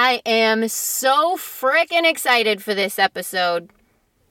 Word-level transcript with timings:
I 0.00 0.22
am 0.24 0.68
so 0.68 1.36
freaking 1.36 2.08
excited 2.08 2.62
for 2.62 2.72
this 2.72 3.00
episode. 3.00 3.68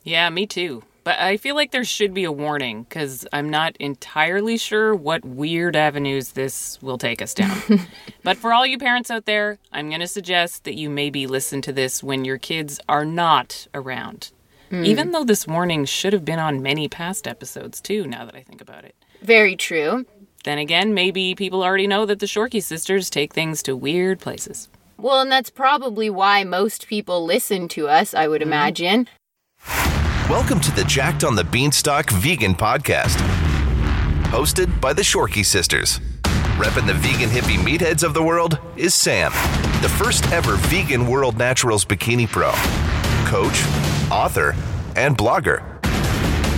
Yeah, 0.02 0.30
me 0.30 0.48
too. 0.48 0.84
But 1.04 1.20
I 1.20 1.36
feel 1.36 1.56
like 1.56 1.72
there 1.72 1.84
should 1.84 2.14
be 2.14 2.24
a 2.24 2.32
warning 2.32 2.84
because 2.84 3.28
I'm 3.34 3.50
not 3.50 3.76
entirely 3.76 4.58
sure 4.58 4.96
what 4.96 5.26
weird 5.26 5.76
avenues 5.76 6.32
this 6.32 6.82
will 6.82 6.98
take 6.98 7.22
us 7.22 7.34
down. 7.34 7.62
but 8.24 8.38
for 8.38 8.54
all 8.54 8.66
you 8.66 8.78
parents 8.78 9.12
out 9.12 9.26
there, 9.26 9.60
I'm 9.74 9.90
going 9.90 10.00
to 10.00 10.08
suggest 10.08 10.64
that 10.64 10.76
you 10.76 10.90
maybe 10.90 11.28
listen 11.28 11.62
to 11.64 11.74
this 11.74 12.02
when 12.02 12.24
your 12.24 12.38
kids 12.38 12.80
are 12.88 13.04
not 13.04 13.68
around. 13.74 14.32
Hmm. 14.70 14.86
Even 14.86 15.12
though 15.12 15.26
this 15.26 15.48
warning 15.48 15.84
should 15.84 16.14
have 16.14 16.24
been 16.24 16.40
on 16.40 16.62
many 16.62 16.88
past 16.88 17.28
episodes 17.28 17.82
too, 17.82 18.08
now 18.08 18.24
that 18.24 18.36
I 18.36 18.42
think 18.42 18.62
about 18.62 18.86
it. 18.86 18.96
Very 19.22 19.58
true. 19.58 20.06
Then 20.46 20.60
again, 20.60 20.94
maybe 20.94 21.36
people 21.36 21.62
already 21.62 21.88
know 21.88 22.06
that 22.06 22.20
the 22.20 22.26
Shorkey 22.26 22.64
sisters 22.64 23.10
take 23.10 23.34
things 23.34 23.62
to 23.64 23.76
weird 23.76 24.22
places. 24.22 24.70
Well, 25.00 25.22
and 25.22 25.32
that's 25.32 25.52
probably 25.52 26.10
why 26.10 26.44
most 26.44 26.88
people 26.88 27.24
listen 27.24 27.68
to 27.70 27.88
us, 27.88 28.16
I 28.16 28.28
would 28.28 28.42
mm-hmm. 28.42 28.50
imagine. 28.50 29.08
Welcome 30.28 30.60
to 30.62 30.72
the 30.72 30.84
Jacked 30.86 31.24
on 31.24 31.36
the 31.36 31.44
Beanstalk 31.44 32.10
Vegan 32.10 32.56
Podcast. 32.56 33.18
Hosted 34.32 34.82
by 34.82 34.94
the 34.94 35.04
Shorkey 35.04 35.46
Sisters. 35.46 36.00
Repping 36.58 36.88
the 36.88 36.96
vegan 36.96 37.30
hippie 37.30 37.58
meatheads 37.58 38.04
of 38.04 38.16
the 38.16 38.24
world 38.24 38.58
is 38.76 38.96
Sam, 38.96 39.32
the 39.84 39.90
first 40.00 40.32
ever 40.32 40.56
vegan 40.56 41.06
World 41.06 41.38
Naturals 41.38 41.86
Bikini 41.86 42.28
Pro, 42.28 42.50
coach, 43.30 43.62
author, 44.12 44.56
and 44.96 45.16
blogger, 45.16 45.62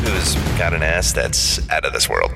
who's 0.06 0.36
got 0.58 0.74
an 0.74 0.82
ass 0.82 1.12
that's 1.12 1.70
out 1.70 1.84
of 1.84 1.92
this 1.92 2.08
world. 2.08 2.32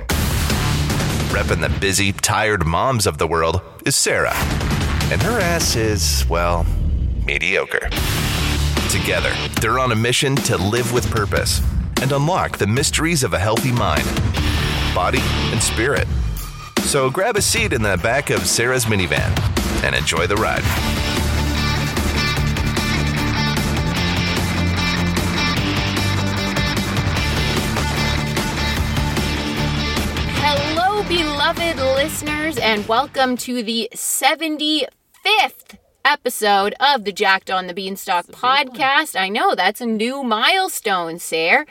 Repping 1.29 1.61
the 1.61 1.73
busy, 1.79 2.11
tired 2.11 2.65
moms 2.65 3.07
of 3.07 3.17
the 3.17 3.25
world 3.25 3.61
is 3.85 3.95
Sarah, 3.95 4.35
and 5.11 5.21
her 5.21 5.39
ass 5.39 5.75
is, 5.75 6.25
well, 6.29 6.65
mediocre. 7.25 7.89
Together, 8.89 9.33
they're 9.61 9.79
on 9.79 9.91
a 9.91 9.95
mission 9.95 10.35
to 10.35 10.57
live 10.57 10.93
with 10.93 11.09
purpose 11.09 11.61
and 12.01 12.11
unlock 12.11 12.57
the 12.57 12.67
mysteries 12.67 13.23
of 13.23 13.33
a 13.33 13.39
healthy 13.39 13.71
mind, 13.71 14.05
body, 14.93 15.21
and 15.51 15.61
spirit. 15.61 16.07
So 16.81 17.09
grab 17.09 17.37
a 17.37 17.41
seat 17.41 17.73
in 17.73 17.81
the 17.81 17.97
back 17.97 18.29
of 18.29 18.45
Sarah's 18.45 18.85
minivan 18.85 19.33
and 19.83 19.95
enjoy 19.95 20.27
the 20.27 20.35
ride. 20.35 21.02
Listeners, 32.03 32.57
and 32.57 32.85
welcome 32.85 33.37
to 33.37 33.63
the 33.63 33.87
75th 33.93 35.77
episode 36.03 36.75
of 36.81 37.05
the 37.05 37.13
Jacked 37.13 37.49
on 37.49 37.67
the 37.67 37.73
Beanstalk 37.73 38.25
podcast. 38.25 39.17
I 39.17 39.29
know 39.29 39.55
that's 39.55 39.79
a 39.79 39.85
new 39.85 40.21
milestone, 40.21 41.17
Sarah. 41.17 41.65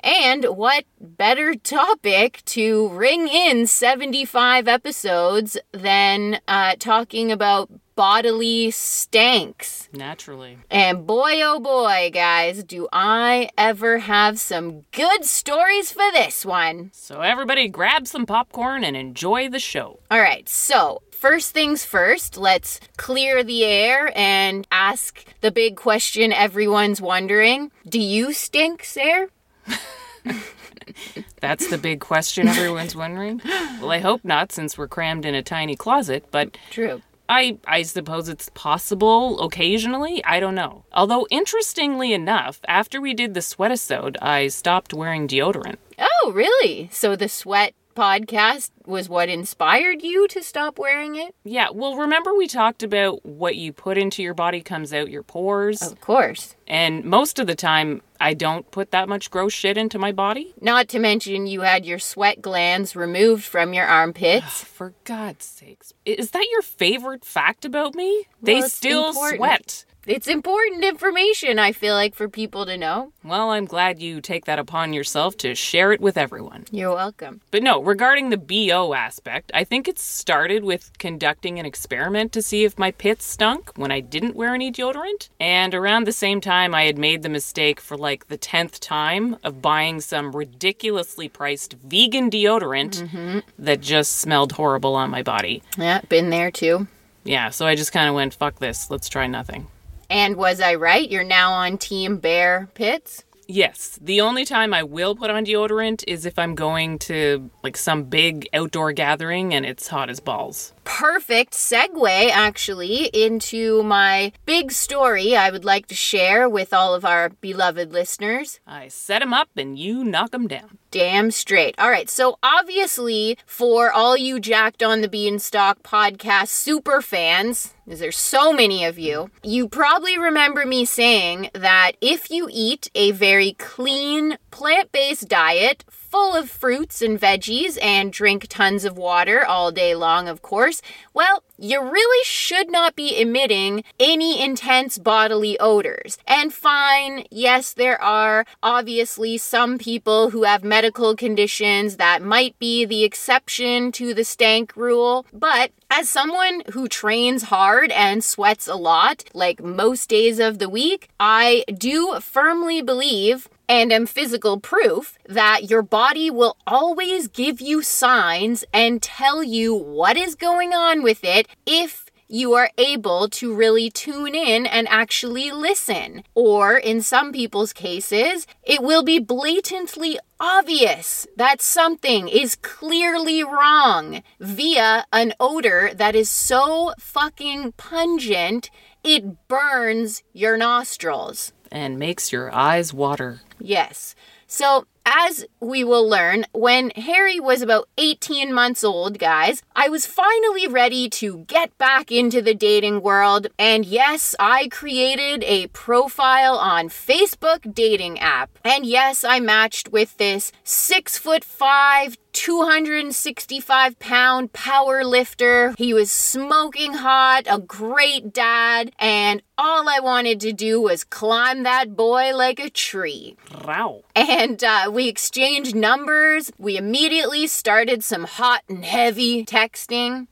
And 0.00 0.44
what 0.44 0.84
better 1.00 1.54
topic 1.54 2.42
to 2.44 2.88
ring 2.90 3.26
in 3.26 3.66
75 3.66 4.68
episodes 4.68 5.56
than 5.72 6.40
uh, 6.46 6.74
talking 6.78 7.32
about 7.32 7.70
bodily 7.96 8.70
stanks? 8.70 9.88
Naturally. 9.92 10.58
And 10.70 11.06
boy, 11.06 11.40
oh 11.42 11.60
boy, 11.60 12.10
guys, 12.12 12.64
do 12.64 12.88
I 12.92 13.50
ever 13.56 13.98
have 13.98 14.38
some 14.38 14.82
good 14.92 15.24
stories 15.24 15.92
for 15.92 16.10
this 16.12 16.44
one. 16.44 16.90
So 16.92 17.20
everybody 17.20 17.68
grab 17.68 18.06
some 18.06 18.26
popcorn 18.26 18.84
and 18.84 18.96
enjoy 18.96 19.48
the 19.48 19.58
show. 19.58 20.00
All 20.10 20.20
right, 20.20 20.48
so 20.48 21.02
first 21.10 21.52
things 21.52 21.84
first, 21.84 22.36
let's 22.36 22.80
clear 22.96 23.42
the 23.42 23.64
air 23.64 24.12
and 24.14 24.66
ask 24.70 25.24
the 25.40 25.50
big 25.50 25.76
question 25.76 26.32
everyone's 26.32 27.00
wondering 27.00 27.70
Do 27.88 28.00
you 28.00 28.32
stink, 28.32 28.84
Sarah? 28.84 29.28
That's 31.40 31.68
the 31.68 31.78
big 31.78 32.00
question 32.00 32.48
everyone's 32.48 32.96
wondering. 32.96 33.40
Well, 33.80 33.90
I 33.90 33.98
hope 33.98 34.24
not 34.24 34.52
since 34.52 34.78
we're 34.78 34.88
crammed 34.88 35.24
in 35.24 35.34
a 35.34 35.42
tiny 35.42 35.76
closet, 35.76 36.26
but 36.30 36.56
True. 36.70 37.02
I 37.28 37.58
I 37.66 37.82
suppose 37.82 38.28
it's 38.28 38.50
possible 38.50 39.40
occasionally. 39.40 40.24
I 40.24 40.40
don't 40.40 40.54
know. 40.54 40.84
Although 40.92 41.26
interestingly 41.30 42.12
enough, 42.12 42.60
after 42.68 43.00
we 43.00 43.14
did 43.14 43.34
the 43.34 43.40
sweatisode, 43.40 44.16
I 44.20 44.48
stopped 44.48 44.92
wearing 44.92 45.26
deodorant. 45.26 45.76
Oh, 45.98 46.32
really? 46.34 46.88
So 46.92 47.16
the 47.16 47.28
sweat 47.28 47.74
podcast 47.94 48.70
was 48.86 49.08
what 49.08 49.28
inspired 49.28 50.02
you 50.02 50.26
to 50.28 50.42
stop 50.42 50.78
wearing 50.78 51.16
it? 51.16 51.34
Yeah, 51.44 51.68
well, 51.72 51.96
remember 51.96 52.34
we 52.34 52.46
talked 52.46 52.82
about 52.82 53.24
what 53.24 53.56
you 53.56 53.72
put 53.72 53.96
into 53.96 54.22
your 54.22 54.34
body 54.34 54.60
comes 54.60 54.92
out 54.92 55.10
your 55.10 55.22
pores, 55.22 55.80
Of 55.82 56.00
course. 56.00 56.54
and 56.66 57.04
most 57.04 57.38
of 57.38 57.46
the 57.46 57.54
time 57.54 58.02
I 58.20 58.34
don't 58.34 58.70
put 58.70 58.90
that 58.90 59.08
much 59.08 59.30
gross 59.30 59.52
shit 59.52 59.76
into 59.76 59.98
my 59.98 60.12
body. 60.12 60.54
Not 60.60 60.88
to 60.88 60.98
mention 60.98 61.46
you 61.46 61.62
had 61.62 61.84
your 61.86 61.98
sweat 61.98 62.40
glands 62.42 62.94
removed 62.96 63.44
from 63.44 63.72
your 63.74 63.86
armpits. 63.86 64.62
For 64.64 64.94
God's 65.04 65.44
sakes. 65.44 65.92
Is 66.04 66.30
that 66.32 66.46
your 66.50 66.62
favorite 66.62 67.24
fact 67.24 67.64
about 67.64 67.94
me? 67.94 68.24
they 68.42 68.60
still 68.62 69.08
important. 69.08 69.38
sweat. 69.38 69.84
It's 70.06 70.28
important 70.28 70.84
information, 70.84 71.58
I 71.58 71.72
feel 71.72 71.94
like, 71.94 72.14
for 72.14 72.28
people 72.28 72.66
to 72.66 72.76
know. 72.76 73.12
Well, 73.22 73.50
I'm 73.50 73.64
glad 73.64 74.00
you 74.00 74.20
take 74.20 74.44
that 74.44 74.58
upon 74.58 74.92
yourself 74.92 75.36
to 75.38 75.54
share 75.54 75.92
it 75.92 76.00
with 76.00 76.18
everyone. 76.18 76.66
You're 76.70 76.94
welcome. 76.94 77.40
But 77.50 77.62
no, 77.62 77.82
regarding 77.82 78.28
the 78.28 78.36
BO 78.36 78.92
aspect, 78.92 79.50
I 79.54 79.64
think 79.64 79.88
it 79.88 79.98
started 79.98 80.62
with 80.62 80.90
conducting 80.98 81.58
an 81.58 81.64
experiment 81.64 82.32
to 82.32 82.42
see 82.42 82.64
if 82.64 82.78
my 82.78 82.90
pits 82.90 83.24
stunk 83.24 83.72
when 83.76 83.90
I 83.90 84.00
didn't 84.00 84.36
wear 84.36 84.54
any 84.54 84.70
deodorant. 84.70 85.30
And 85.40 85.74
around 85.74 86.06
the 86.06 86.12
same 86.12 86.40
time, 86.40 86.74
I 86.74 86.84
had 86.84 86.98
made 86.98 87.22
the 87.22 87.28
mistake 87.28 87.80
for 87.80 87.96
like 87.96 88.28
the 88.28 88.38
10th 88.38 88.80
time 88.80 89.36
of 89.42 89.62
buying 89.62 90.00
some 90.00 90.32
ridiculously 90.32 91.28
priced 91.28 91.74
vegan 91.74 92.30
deodorant 92.30 93.02
mm-hmm. 93.02 93.38
that 93.58 93.80
just 93.80 94.16
smelled 94.16 94.52
horrible 94.52 94.94
on 94.94 95.10
my 95.10 95.22
body. 95.22 95.62
Yeah, 95.78 96.02
been 96.08 96.30
there 96.30 96.50
too. 96.50 96.88
Yeah, 97.24 97.48
so 97.48 97.66
I 97.66 97.74
just 97.74 97.92
kind 97.92 98.08
of 98.08 98.14
went, 98.14 98.34
fuck 98.34 98.58
this, 98.58 98.90
let's 98.90 99.08
try 99.08 99.26
nothing. 99.26 99.66
And 100.14 100.36
was 100.36 100.60
I 100.60 100.76
right? 100.76 101.10
You're 101.10 101.24
now 101.24 101.52
on 101.54 101.76
Team 101.76 102.18
Bear 102.18 102.68
Pits? 102.74 103.24
Yes, 103.48 103.98
the 104.00 104.20
only 104.20 104.44
time 104.44 104.72
I 104.72 104.84
will 104.84 105.16
put 105.16 105.28
on 105.28 105.44
deodorant 105.44 106.04
is 106.06 106.24
if 106.24 106.38
I'm 106.38 106.54
going 106.54 107.00
to 107.00 107.50
like 107.64 107.76
some 107.76 108.04
big 108.04 108.48
outdoor 108.54 108.92
gathering 108.92 109.52
and 109.52 109.66
it's 109.66 109.88
hot 109.88 110.08
as 110.08 110.20
balls. 110.20 110.72
Perfect 110.84 111.54
segue, 111.54 112.30
actually, 112.30 113.06
into 113.06 113.82
my 113.82 114.32
big 114.46 114.70
story 114.70 115.36
I 115.36 115.50
would 115.50 115.64
like 115.64 115.86
to 115.88 115.94
share 115.94 116.48
with 116.48 116.72
all 116.72 116.94
of 116.94 117.04
our 117.04 117.30
beloved 117.30 117.92
listeners. 117.92 118.60
I 118.66 118.88
set 118.88 119.22
'em 119.22 119.32
up 119.32 119.48
and 119.56 119.78
you 119.78 120.04
knock 120.04 120.34
'em 120.34 120.46
down. 120.46 120.78
Damn 120.90 121.32
straight. 121.32 121.74
All 121.76 121.90
right, 121.90 122.08
so 122.08 122.38
obviously, 122.42 123.36
for 123.46 123.90
all 123.90 124.16
you 124.16 124.38
Jacked 124.38 124.82
on 124.82 125.00
the 125.00 125.08
Beanstalk 125.08 125.82
podcast 125.82 126.48
super 126.48 127.02
fans, 127.02 127.74
because 127.84 127.98
there's 127.98 128.16
so 128.16 128.52
many 128.52 128.84
of 128.84 128.96
you, 128.98 129.28
you 129.42 129.68
probably 129.68 130.16
remember 130.16 130.64
me 130.64 130.84
saying 130.84 131.50
that 131.52 131.92
if 132.00 132.30
you 132.30 132.48
eat 132.52 132.90
a 132.94 133.10
very 133.10 133.54
clean, 133.58 134.38
plant 134.52 134.92
based 134.92 135.28
diet, 135.28 135.84
full 136.14 136.36
of 136.36 136.48
fruits 136.48 137.02
and 137.02 137.20
veggies, 137.20 137.76
and 137.82 138.12
drink 138.12 138.46
tons 138.48 138.84
of 138.84 138.96
water 138.96 139.44
all 139.44 139.72
day 139.72 139.96
long, 139.96 140.28
of 140.28 140.42
course, 140.42 140.80
well, 141.12 141.42
you 141.58 141.82
really 141.82 142.24
should 142.24 142.70
not 142.70 142.94
be 142.94 143.20
emitting 143.20 143.82
any 143.98 144.40
intense 144.40 144.96
bodily 144.96 145.58
odors. 145.58 146.16
And 146.28 146.54
fine, 146.54 147.24
yes, 147.32 147.72
there 147.72 148.00
are 148.00 148.44
obviously 148.62 149.38
some 149.38 149.76
people 149.76 150.30
who 150.30 150.44
have 150.44 150.62
medical 150.62 151.16
conditions 151.16 151.96
that 151.96 152.22
might 152.22 152.56
be 152.60 152.84
the 152.84 153.02
exception 153.02 153.90
to 153.92 154.14
the 154.14 154.24
stank 154.24 154.76
rule, 154.76 155.26
but 155.32 155.72
as 155.90 156.08
someone 156.08 156.62
who 156.72 156.86
trains 156.88 157.44
hard 157.44 157.90
and 157.90 158.22
sweats 158.22 158.68
a 158.68 158.76
lot, 158.76 159.24
like 159.34 159.62
most 159.62 160.08
days 160.08 160.38
of 160.38 160.60
the 160.60 160.68
week, 160.68 161.08
I 161.18 161.64
do 161.76 162.18
firmly 162.20 162.82
believe 162.82 163.48
and 163.68 163.92
am 163.92 164.06
physical 164.06 164.60
proof 164.60 165.18
that 165.28 165.70
your 165.70 165.82
body 165.82 166.30
will 166.30 166.56
always 166.66 167.28
give 167.28 167.60
you 167.60 167.82
signs 167.82 168.64
and 168.72 169.02
tell 169.02 169.42
you 169.42 169.74
what 169.74 170.16
is 170.16 170.34
going 170.34 170.72
on 170.72 171.02
with 171.02 171.24
it 171.24 171.46
if 171.66 172.04
you 172.28 172.54
are 172.54 172.70
able 172.78 173.28
to 173.28 173.54
really 173.54 173.90
tune 173.90 174.34
in 174.34 174.66
and 174.66 174.88
actually 174.88 175.50
listen. 175.50 176.24
Or 176.34 176.76
in 176.76 177.00
some 177.00 177.32
people's 177.32 177.72
cases, 177.72 178.46
it 178.62 178.82
will 178.82 179.02
be 179.02 179.18
blatantly 179.18 180.18
obvious 180.40 181.26
that 181.36 181.62
something 181.62 182.28
is 182.28 182.56
clearly 182.56 183.44
wrong 183.44 184.22
via 184.40 185.04
an 185.12 185.32
odor 185.38 185.92
that 185.94 186.14
is 186.14 186.28
so 186.28 186.92
fucking 186.98 187.72
pungent 187.76 188.70
it 189.04 189.48
burns 189.48 190.22
your 190.32 190.56
nostrils. 190.56 191.52
And 191.74 191.98
makes 191.98 192.32
your 192.32 192.54
eyes 192.54 192.94
water. 192.94 193.40
Yes. 193.58 194.14
So 194.46 194.86
as 195.04 195.44
we 195.60 195.84
will 195.84 196.08
learn, 196.08 196.44
when 196.52 196.90
Harry 196.90 197.38
was 197.38 197.62
about 197.62 197.88
18 197.98 198.52
months 198.52 198.82
old, 198.82 199.18
guys, 199.18 199.62
I 199.76 199.88
was 199.88 200.06
finally 200.06 200.66
ready 200.66 201.08
to 201.10 201.38
get 201.46 201.76
back 201.78 202.10
into 202.10 202.40
the 202.40 202.54
dating 202.54 203.02
world. 203.02 203.48
And 203.58 203.84
yes, 203.84 204.34
I 204.38 204.68
created 204.68 205.44
a 205.44 205.66
profile 205.68 206.56
on 206.56 206.88
Facebook 206.88 207.74
dating 207.74 208.18
app. 208.18 208.50
And 208.64 208.86
yes, 208.86 209.24
I 209.24 209.40
matched 209.40 209.92
with 209.92 210.16
this 210.16 210.52
six 210.62 211.18
foot 211.18 211.44
five, 211.44 212.16
265 212.32 213.98
pound 213.98 214.52
power 214.52 215.04
lifter. 215.04 215.74
He 215.78 215.94
was 215.94 216.10
smoking 216.10 216.94
hot, 216.94 217.44
a 217.48 217.58
great 217.58 218.32
dad, 218.32 218.92
and 218.98 219.40
all 219.56 219.88
I 219.88 220.00
wanted 220.00 220.40
to 220.40 220.52
do 220.52 220.80
was 220.80 221.04
climb 221.04 221.62
that 221.62 221.96
boy 221.96 222.34
like 222.36 222.58
a 222.58 222.68
tree. 222.68 223.36
Wow. 223.64 224.02
And 224.16 224.62
uh, 224.62 224.90
we 224.94 225.08
exchanged 225.08 225.74
numbers. 225.74 226.52
We 226.56 226.76
immediately 226.76 227.48
started 227.48 228.04
some 228.04 228.24
hot 228.24 228.62
and 228.68 228.84
heavy 228.84 229.44
texting. 229.44 230.28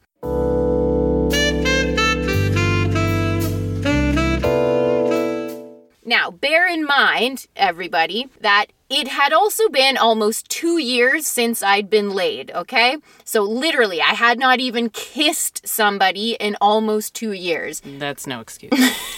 Now, 6.04 6.30
bear 6.30 6.66
in 6.66 6.84
mind, 6.84 7.46
everybody, 7.54 8.28
that 8.40 8.66
it 8.90 9.08
had 9.08 9.32
also 9.32 9.68
been 9.68 9.96
almost 9.96 10.48
two 10.48 10.78
years 10.78 11.26
since 11.26 11.62
I'd 11.62 11.88
been 11.88 12.10
laid, 12.10 12.50
okay? 12.50 12.96
So, 13.24 13.42
literally, 13.42 14.00
I 14.02 14.14
had 14.14 14.38
not 14.38 14.60
even 14.60 14.90
kissed 14.90 15.66
somebody 15.66 16.32
in 16.32 16.56
almost 16.60 17.14
two 17.14 17.32
years. 17.32 17.80
That's 17.98 18.26
no 18.26 18.40
excuse. 18.40 18.72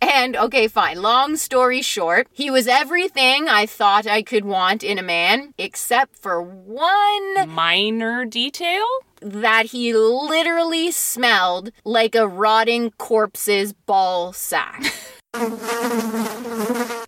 And 0.00 0.36
okay, 0.36 0.68
fine. 0.68 1.02
Long 1.02 1.36
story 1.36 1.82
short, 1.82 2.28
he 2.32 2.50
was 2.50 2.68
everything 2.68 3.48
I 3.48 3.66
thought 3.66 4.06
I 4.06 4.22
could 4.22 4.44
want 4.44 4.84
in 4.84 4.98
a 4.98 5.02
man, 5.02 5.54
except 5.58 6.16
for 6.16 6.40
one 6.40 7.48
Minor 7.48 8.24
detail? 8.24 8.84
that 9.20 9.66
he 9.66 9.92
literally 9.92 10.92
smelled 10.92 11.72
like 11.84 12.14
a 12.14 12.28
rotting 12.28 12.92
corpse's 12.92 13.72
ball 13.72 14.32
sack. 14.32 14.84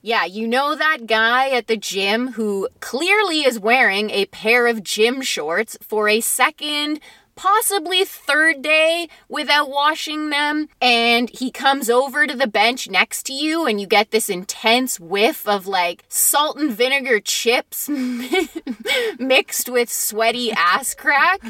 yeah, 0.02 0.24
you 0.26 0.46
know 0.46 0.74
that 0.74 1.06
guy 1.06 1.48
at 1.50 1.68
the 1.68 1.76
gym 1.76 2.32
who 2.32 2.68
clearly 2.80 3.40
is 3.44 3.58
wearing 3.58 4.10
a 4.10 4.26
pair 4.26 4.66
of 4.66 4.82
gym 4.82 5.22
shorts 5.22 5.78
for 5.80 6.06
a 6.06 6.20
second, 6.20 7.00
possibly 7.40 8.04
third 8.04 8.60
day 8.60 9.08
without 9.26 9.70
washing 9.70 10.28
them, 10.28 10.68
and 10.78 11.30
he 11.30 11.50
comes 11.50 11.88
over 11.88 12.26
to 12.26 12.36
the 12.36 12.46
bench 12.46 12.86
next 12.90 13.22
to 13.22 13.32
you, 13.32 13.64
and 13.64 13.80
you 13.80 13.86
get 13.86 14.10
this 14.10 14.28
intense 14.28 15.00
whiff 15.00 15.48
of 15.48 15.66
like 15.66 16.04
salt 16.06 16.58
and 16.58 16.70
vinegar 16.70 17.18
chips 17.18 17.88
mixed 19.18 19.70
with 19.70 19.90
sweaty 19.90 20.52
ass 20.52 20.94
crack. 20.94 21.40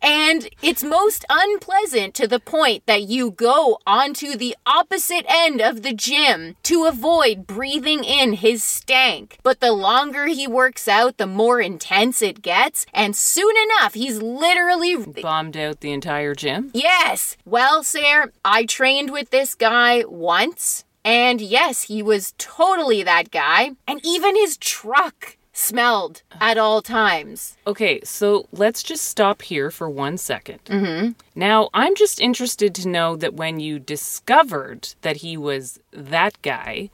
And 0.00 0.48
it's 0.62 0.82
most 0.82 1.26
unpleasant 1.28 2.14
to 2.14 2.26
the 2.26 2.40
point 2.40 2.86
that 2.86 3.02
you 3.02 3.30
go 3.30 3.78
onto 3.86 4.36
the 4.36 4.56
opposite 4.64 5.26
end 5.28 5.60
of 5.60 5.82
the 5.82 5.92
gym 5.92 6.56
to 6.62 6.86
avoid 6.86 7.46
breathing 7.46 8.02
in 8.02 8.32
his 8.32 8.64
stank. 8.64 9.38
But 9.42 9.60
the 9.60 9.72
longer 9.72 10.24
he 10.26 10.46
works 10.46 10.88
out, 10.88 11.18
the 11.18 11.26
more 11.26 11.60
intense 11.60 12.22
it 12.22 12.40
gets. 12.40 12.86
And 12.94 13.14
soon 13.14 13.54
enough, 13.64 13.92
he's 13.92 14.22
literally 14.22 14.96
Bombed 15.34 15.56
out 15.56 15.80
the 15.80 15.90
entire 15.90 16.32
gym? 16.32 16.70
Yes. 16.74 17.36
Well, 17.44 17.82
sir, 17.82 18.30
I 18.44 18.66
trained 18.66 19.10
with 19.10 19.30
this 19.30 19.56
guy 19.56 20.04
once. 20.06 20.84
And 21.04 21.40
yes, 21.40 21.82
he 21.82 22.04
was 22.04 22.34
totally 22.38 23.02
that 23.02 23.32
guy. 23.32 23.72
And 23.88 24.00
even 24.04 24.36
his 24.36 24.56
truck 24.56 25.36
smelled 25.52 26.22
at 26.40 26.56
all 26.56 26.82
times. 26.82 27.56
Okay, 27.66 28.00
so 28.04 28.46
let's 28.52 28.80
just 28.84 29.06
stop 29.06 29.42
here 29.42 29.72
for 29.72 29.90
one 29.90 30.18
Mm-hmm. 30.66 31.12
Now, 31.34 31.68
I'm 31.74 31.96
just 31.96 32.20
interested 32.20 32.72
to 32.76 32.88
know 32.88 33.16
that 33.16 33.34
when 33.34 33.58
you 33.58 33.80
discovered 33.80 34.94
that 35.02 35.16
he 35.16 35.36
was 35.36 35.80
that 35.92 36.40
guy, 36.42 36.90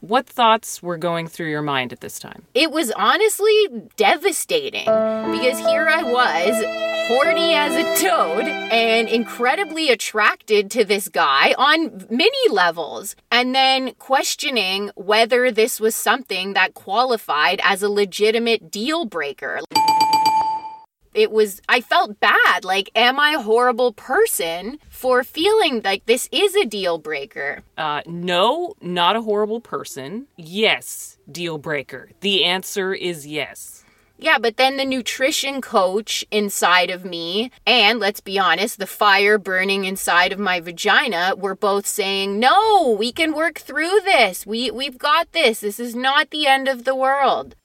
what 0.00 0.26
thoughts 0.26 0.82
were 0.82 0.98
going 0.98 1.26
through 1.26 1.48
your 1.48 1.62
mind 1.62 1.92
at 1.92 2.00
this 2.00 2.18
time? 2.18 2.42
It 2.54 2.70
was 2.70 2.90
honestly 2.92 3.68
devastating 3.96 4.84
because 4.84 5.58
here 5.58 5.88
I 5.88 6.02
was, 6.02 6.91
horny 7.14 7.54
as 7.54 7.76
a 7.76 8.08
toad 8.08 8.44
and 8.46 9.06
incredibly 9.06 9.90
attracted 9.90 10.70
to 10.70 10.82
this 10.82 11.08
guy 11.08 11.54
on 11.58 12.06
many 12.08 12.48
levels, 12.48 13.14
and 13.30 13.54
then 13.54 13.92
questioning 13.98 14.90
whether 14.94 15.50
this 15.50 15.78
was 15.78 15.94
something 15.94 16.54
that 16.54 16.72
qualified 16.72 17.60
as 17.62 17.82
a 17.82 17.90
legitimate 17.90 18.70
deal 18.70 19.04
breaker. 19.04 19.60
It 21.12 21.30
was, 21.30 21.60
I 21.68 21.82
felt 21.82 22.18
bad. 22.18 22.64
Like, 22.64 22.88
am 22.94 23.20
I 23.20 23.32
a 23.32 23.42
horrible 23.42 23.92
person 23.92 24.78
for 24.88 25.22
feeling 25.22 25.82
like 25.84 26.06
this 26.06 26.30
is 26.32 26.56
a 26.56 26.64
deal 26.64 26.96
breaker? 26.96 27.62
Uh, 27.76 28.00
no, 28.06 28.72
not 28.80 29.16
a 29.16 29.20
horrible 29.20 29.60
person. 29.60 30.28
Yes, 30.38 31.18
deal 31.30 31.58
breaker. 31.58 32.08
The 32.22 32.44
answer 32.44 32.94
is 32.94 33.26
yes. 33.26 33.81
Yeah, 34.22 34.38
but 34.38 34.56
then 34.56 34.76
the 34.76 34.84
nutrition 34.84 35.60
coach 35.60 36.24
inside 36.30 36.90
of 36.90 37.04
me, 37.04 37.50
and 37.66 37.98
let's 37.98 38.20
be 38.20 38.38
honest, 38.38 38.78
the 38.78 38.86
fire 38.86 39.36
burning 39.36 39.84
inside 39.84 40.32
of 40.32 40.38
my 40.38 40.60
vagina 40.60 41.34
were 41.36 41.56
both 41.56 41.88
saying, 41.88 42.38
"No, 42.38 42.94
we 42.96 43.10
can 43.10 43.34
work 43.34 43.58
through 43.58 43.98
this. 44.04 44.46
We 44.46 44.70
we've 44.70 44.96
got 44.96 45.32
this. 45.32 45.58
This 45.58 45.80
is 45.80 45.96
not 45.96 46.30
the 46.30 46.46
end 46.46 46.68
of 46.68 46.84
the 46.84 46.94
world." 46.94 47.56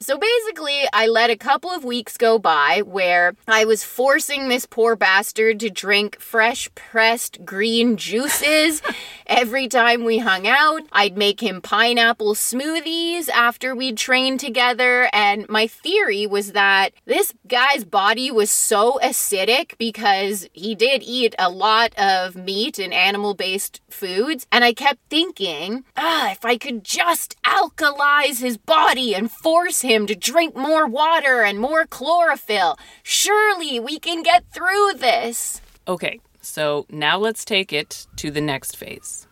So 0.00 0.18
basically, 0.18 0.82
I 0.92 1.06
let 1.06 1.30
a 1.30 1.36
couple 1.36 1.70
of 1.70 1.84
weeks 1.84 2.16
go 2.18 2.38
by 2.38 2.82
where 2.82 3.34
I 3.48 3.64
was 3.64 3.82
forcing 3.82 4.48
this 4.48 4.66
poor 4.66 4.94
bastard 4.94 5.60
to 5.60 5.70
drink 5.70 6.20
fresh 6.20 6.68
pressed 6.74 7.44
green 7.44 7.96
juices 7.96 8.82
every 9.26 9.68
time 9.68 10.04
we 10.04 10.18
hung 10.18 10.46
out. 10.46 10.82
I'd 10.92 11.16
make 11.16 11.42
him 11.42 11.62
pineapple 11.62 12.34
smoothies 12.34 13.30
after 13.30 13.74
we'd 13.74 13.96
trained 13.96 14.40
together. 14.40 15.08
And 15.12 15.48
my 15.48 15.66
theory 15.66 16.26
was 16.26 16.52
that 16.52 16.90
this 17.06 17.32
guy's 17.48 17.84
body 17.84 18.30
was 18.30 18.50
so 18.50 19.00
acidic 19.02 19.78
because 19.78 20.46
he 20.52 20.74
did 20.74 21.02
eat 21.02 21.34
a 21.38 21.48
lot 21.48 21.96
of 21.98 22.36
meat 22.36 22.78
and 22.78 22.92
animal 22.92 23.34
based 23.34 23.80
foods. 23.88 24.46
And 24.52 24.62
I 24.62 24.74
kept 24.74 25.00
thinking, 25.08 25.84
ah, 25.96 26.32
if 26.32 26.44
I 26.44 26.58
could 26.58 26.84
just 26.84 27.34
alkalize 27.44 28.40
his 28.40 28.58
body 28.58 29.14
and 29.14 29.30
force 29.30 29.85
him 29.86 30.06
to 30.06 30.14
drink 30.14 30.54
more 30.54 30.86
water 30.86 31.42
and 31.42 31.58
more 31.58 31.86
chlorophyll, 31.86 32.78
surely 33.02 33.80
we 33.80 33.98
can 33.98 34.22
get 34.22 34.44
through 34.52 34.94
this. 34.98 35.60
Okay, 35.88 36.20
so 36.40 36.86
now 36.90 37.16
let's 37.18 37.44
take 37.44 37.72
it 37.72 38.06
to 38.16 38.30
the 38.30 38.40
next 38.40 38.76
phase. 38.76 39.26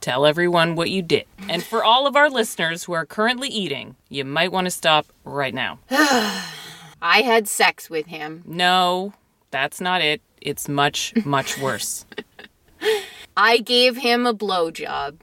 Tell 0.00 0.26
everyone 0.26 0.74
what 0.74 0.90
you 0.90 1.02
did. 1.02 1.24
And 1.48 1.62
for 1.62 1.82
all 1.82 2.06
of 2.06 2.16
our 2.16 2.28
listeners 2.30 2.84
who 2.84 2.92
are 2.92 3.06
currently 3.06 3.48
eating, 3.48 3.96
you 4.08 4.24
might 4.24 4.52
want 4.52 4.66
to 4.66 4.70
stop 4.70 5.06
right 5.24 5.54
now. 5.54 5.78
I 5.90 7.22
had 7.22 7.48
sex 7.48 7.88
with 7.88 8.06
him. 8.06 8.42
No, 8.46 9.14
that's 9.50 9.80
not 9.80 10.02
it. 10.02 10.20
It's 10.40 10.68
much, 10.68 11.14
much 11.24 11.58
worse. 11.58 12.04
I 13.36 13.58
gave 13.58 13.96
him 13.96 14.26
a 14.26 14.34
blowjob. 14.34 15.18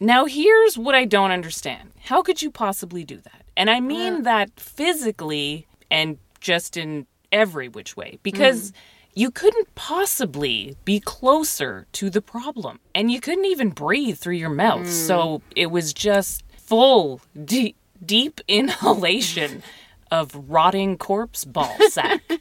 Now, 0.00 0.26
here's 0.26 0.78
what 0.78 0.94
I 0.94 1.04
don't 1.04 1.32
understand. 1.32 1.92
How 2.04 2.22
could 2.22 2.40
you 2.40 2.50
possibly 2.50 3.04
do 3.04 3.16
that? 3.16 3.42
And 3.56 3.68
I 3.68 3.80
mean 3.80 4.14
uh. 4.14 4.20
that 4.20 4.58
physically 4.58 5.66
and 5.90 6.18
just 6.40 6.76
in 6.76 7.06
every 7.32 7.68
which 7.68 7.96
way, 7.96 8.18
because 8.22 8.70
mm. 8.70 8.74
you 9.14 9.30
couldn't 9.30 9.74
possibly 9.74 10.76
be 10.84 11.00
closer 11.00 11.86
to 11.92 12.10
the 12.10 12.22
problem. 12.22 12.78
And 12.94 13.10
you 13.10 13.20
couldn't 13.20 13.46
even 13.46 13.70
breathe 13.70 14.18
through 14.18 14.36
your 14.36 14.50
mouth. 14.50 14.86
Mm. 14.86 15.06
So 15.06 15.42
it 15.56 15.70
was 15.70 15.92
just 15.92 16.44
full, 16.56 17.20
deep, 17.44 17.76
deep 18.04 18.40
inhalation 18.48 19.62
of 20.10 20.34
rotting 20.48 20.96
corpse 20.96 21.44
ball 21.44 21.76
sack. 21.88 22.22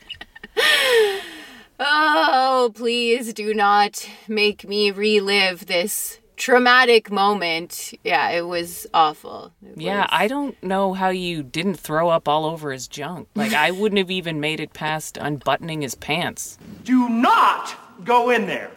Oh, 1.80 2.72
please 2.74 3.36
do 3.36 3.54
not 3.54 4.10
make 4.28 4.68
me 4.68 4.90
relive 4.90 5.68
this 5.68 6.20
traumatic 6.38 7.12
moment. 7.12 7.94
Yeah, 8.04 8.30
it 8.30 8.48
was 8.48 8.88
awful. 8.94 9.52
It 9.62 9.82
Yeah, 9.82 10.02
was- 10.02 10.10
I 10.12 10.28
don't 10.28 10.62
know 10.64 10.94
how 10.94 11.10
you 11.10 11.44
didn't 11.44 11.76
throw 11.76 12.10
up 12.10 12.28
all 12.28 12.46
over 12.46 12.72
his 12.72 12.88
junk. 12.88 13.28
Like, 13.36 13.54
I 13.54 13.72
wouldn't 13.80 13.98
have 14.00 14.12
even 14.12 14.40
made 14.40 14.60
it 14.60 14.74
past 14.74 15.18
unbuttoning 15.18 15.82
his 15.82 15.96
pants. 15.96 16.58
Do 16.84 17.10
not 17.10 17.76
go 18.06 18.30
in 18.30 18.46
there. 18.46 18.72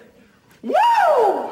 Woo! 0.63 1.51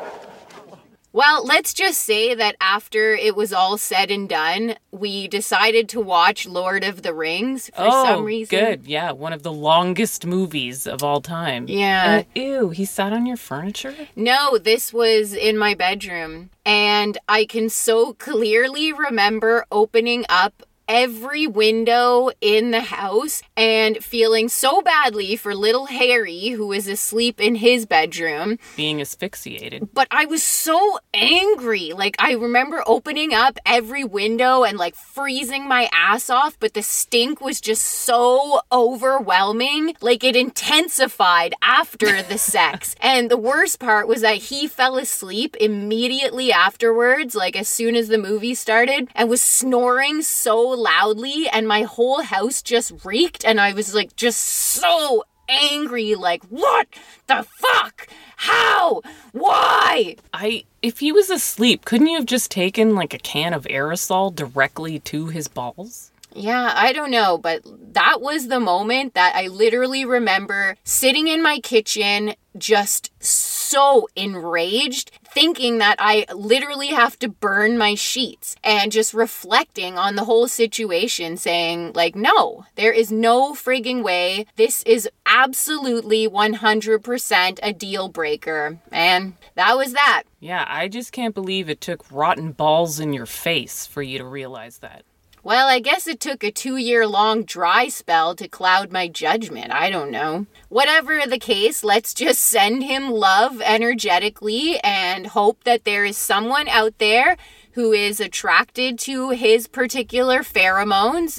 Well, 1.13 1.45
let's 1.45 1.73
just 1.73 2.01
say 2.01 2.35
that 2.35 2.57
after 2.61 3.15
it 3.15 3.35
was 3.35 3.53
all 3.53 3.79
said 3.79 4.11
and 4.11 4.29
done, 4.29 4.77
we 4.91 5.27
decided 5.27 5.89
to 5.91 6.01
watch 6.01 6.47
Lord 6.47 6.85
of 6.85 7.03
the 7.03 7.15
Rings 7.15 7.69
for 7.75 7.87
oh, 7.87 8.05
some 8.05 8.25
reason. 8.25 8.59
good. 8.59 8.87
Yeah, 8.87 9.13
one 9.13 9.33
of 9.33 9.43
the 9.43 9.53
longest 9.53 10.27
movies 10.27 10.87
of 10.87 11.03
all 11.03 11.21
time. 11.21 11.67
Yeah. 11.67 12.25
Uh, 12.37 12.41
ew, 12.41 12.71
he 12.71 12.85
sat 12.85 13.13
on 13.13 13.25
your 13.25 13.39
furniture? 13.39 13.95
No, 14.17 14.59
this 14.59 14.93
was 14.93 15.33
in 15.33 15.57
my 15.57 15.75
bedroom. 15.75 16.51
And 16.67 17.17
I 17.27 17.47
can 17.47 17.71
so 17.71 18.13
clearly 18.13 18.93
remember 18.93 19.65
opening 19.73 20.27
up 20.29 20.63
every 20.89 21.47
window 21.47 22.31
in 22.41 22.71
the 22.71 22.81
house 22.81 23.43
and 23.57 24.03
feeling 24.03 24.49
so 24.49 24.81
badly 24.81 25.37
for 25.37 25.55
little 25.55 25.87
Harry, 25.87 26.49
who 26.49 26.67
was 26.67 26.89
asleep 26.89 27.41
in 27.41 27.57
his 27.57 27.85
bedroom. 27.87 28.59
Being 28.75 29.01
asphyxiated. 29.01 29.91
But 29.93 30.09
I 30.11 30.25
was 30.25 30.43
so 30.43 30.99
angry. 31.13 31.93
Like, 31.93 32.17
I 32.19 32.33
remember 32.33 32.83
opening 32.87 33.35
up 33.35 33.59
every 33.67 34.03
window 34.05 34.65
and 34.65 34.79
like 34.79 34.95
freezing 34.95 35.69
my 35.69 35.91
ass 35.93 36.31
off, 36.31 36.59
but 36.59 36.75
the 36.75 36.83
stink 36.83 37.41
was 37.41 37.61
just 37.61 37.85
so 37.85 38.61
overwhelming. 38.73 39.95
Like, 40.01 40.25
it 40.25 40.37
intensified 40.37 41.55
after 41.63 42.23
the 42.23 42.39
sex. 42.39 42.95
And 43.01 43.31
the 43.31 43.37
worst 43.37 43.79
part 43.79 44.09
was 44.09 44.23
that 44.23 44.37
he 44.37 44.67
fell 44.67 44.97
asleep 44.97 45.57
immediately 45.61 46.51
afterwards, 46.51 47.35
like, 47.35 47.57
as 47.57 47.69
soon 47.69 47.95
as 47.95 48.09
the 48.09 48.19
movie 48.19 48.55
started, 48.55 49.09
and 49.15 49.29
was 49.29 49.43
snoring 49.43 50.23
so 50.23 50.78
loudly 50.79 51.49
and 51.49 51.67
my 51.67 51.83
whole 51.83 52.23
house 52.23 52.63
just 52.63 53.05
reeked 53.05 53.45
and 53.45 53.61
I 53.61 53.73
was 53.73 53.95
like 53.95 54.17
just 54.17 54.41
so 54.41 55.25
angry 55.49 56.15
like 56.15 56.45
what 56.47 56.89
the 57.27 57.47
fuck? 57.49 58.09
How? 58.37 59.03
Why? 59.33 60.17
I 60.33 60.65
if 60.83 61.01
he 61.01 61.11
was 61.11 61.31
asleep, 61.31 61.85
couldn't 61.85 62.07
you 62.07 62.17
have 62.17 62.27
just 62.27 62.51
taken 62.51 62.95
like 62.95 63.13
a 63.15 63.19
can 63.19 63.53
of 63.53 63.65
aerosol 63.65 64.35
directly 64.35 64.99
to 65.01 65.27
his 65.27 65.49
balls? 65.49 66.13
yeah 66.35 66.73
i 66.77 66.93
don't 66.93 67.11
know 67.11 67.39
but 67.39 67.63
that 67.95 68.21
was 68.21 68.49
the 68.49 68.61
moment 68.61 69.15
that 69.15 69.35
i 69.35 69.47
literally 69.47 70.05
remember 70.05 70.77
sitting 70.85 71.27
in 71.27 71.43
my 71.43 71.59
kitchen 71.59 72.35
just 72.57 73.11
so 73.23 74.09
enraged 74.15 75.11
thinking 75.33 75.79
that 75.79 75.97
I 75.99 76.27
literally 76.35 76.89
have 76.89 77.19
to 77.21 77.29
burn 77.29 77.79
my 77.79 77.95
sheets 77.95 78.57
and 78.65 78.91
just 78.91 79.15
reflecting 79.15 79.99
on 79.99 80.17
the 80.17 80.25
whole 80.25 80.49
situation, 80.49 81.37
saying, 81.37 81.93
like, 81.95 82.15
no, 82.17 82.67
there 82.77 82.93
is 82.93 83.13
no 83.13 83.55
frigging 83.55 84.03
way. 84.03 84.47
This 84.57 84.83
is 84.85 85.09
absolutely 85.27 86.29
100% 86.29 87.59
a 87.63 87.73
deal 87.73 88.09
breaker. 88.09 88.79
And 88.91 89.35
that 89.55 89.77
was 89.77 89.93
that. 89.93 90.25
Yeah, 90.41 90.65
I 90.69 90.89
just 90.89 91.13
can't 91.13 91.35
believe 91.35 91.69
it 91.69 91.81
took 91.81 92.11
rotten 92.11 92.53
balls 92.53 93.01
in 93.01 93.13
your 93.13 93.27
face 93.27 93.87
for 93.87 94.03
you 94.03 94.19
to 94.19 94.25
realize 94.25 94.79
that. 94.79 95.05
Well, 95.43 95.69
I 95.69 95.79
guess 95.79 96.07
it 96.07 96.21
took 96.21 96.43
a 96.43 96.51
two 96.51 96.77
year 96.77 97.07
long 97.07 97.45
dry 97.45 97.89
spell 97.89 98.35
to 98.37 98.49
cloud 98.49 98.91
my 98.91 99.09
judgment. 99.09 99.73
I 99.73 99.91
don't 99.91 100.11
know. 100.11 100.47
Whatever 100.69 101.21
the 101.27 101.39
case, 101.39 101.85
let's 101.85 102.13
just 102.13 102.41
send 102.43 102.83
him 102.83 103.11
love 103.11 103.63
energetically 103.63 104.79
and 104.81 105.29
hope 105.29 105.65
that 105.65 105.85
there 105.85 106.05
is 106.05 106.17
someone 106.17 106.69
out 106.69 106.99
there 106.99 107.37
who 107.73 107.93
is 107.93 108.19
attracted 108.21 108.99
to 108.99 109.31
his 109.31 109.69
particular 109.69 110.41
pheromones. 110.41 111.39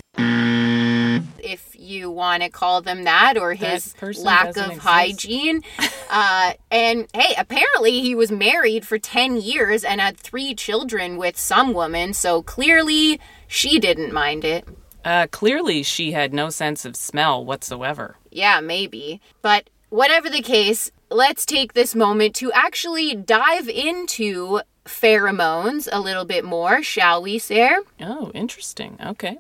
If 1.44 1.76
you 1.78 2.12
want 2.12 2.44
to 2.44 2.50
call 2.50 2.82
them 2.82 3.04
that, 3.04 3.38
or 3.38 3.54
his 3.54 3.94
person 3.96 4.24
lack 4.24 4.56
of 4.56 4.68
exist. 4.68 4.82
hygiene. 4.82 5.64
uh, 6.10 6.54
and 6.72 7.08
hey, 7.14 7.34
apparently 7.38 8.02
he 8.02 8.16
was 8.16 8.32
married 8.32 8.86
for 8.86 8.98
10 9.00 9.38
years 9.38 9.84
and 9.84 10.00
had 10.00 10.18
three 10.18 10.54
children 10.54 11.18
with 11.18 11.38
some 11.38 11.74
woman, 11.74 12.14
so 12.14 12.42
clearly 12.42 13.20
she 13.50 13.80
didn't 13.80 14.14
mind 14.14 14.46
it. 14.46 14.66
Uh, 15.04 15.26
clearly, 15.32 15.82
she 15.82 16.12
had 16.12 16.34
no 16.34 16.50
sense 16.50 16.86
of 16.86 16.96
smell 16.96 17.44
whatsoever. 17.44 18.16
Yeah, 18.32 18.60
maybe. 18.62 19.20
But 19.42 19.70
whatever 19.90 20.30
the 20.30 20.44
case, 20.44 20.92
let's 21.10 21.46
take 21.46 21.74
this 21.74 21.96
moment 21.96 22.36
to 22.36 22.52
actually 22.52 23.16
dive 23.16 23.68
into 23.68 24.62
pheromones 24.86 25.90
a 25.92 26.00
little 26.00 26.26
bit 26.26 26.46
more, 26.46 26.84
shall 26.84 27.24
we, 27.24 27.40
Sarah? 27.40 27.82
Oh, 28.00 28.32
interesting. 28.34 28.98
Okay. 29.04 29.40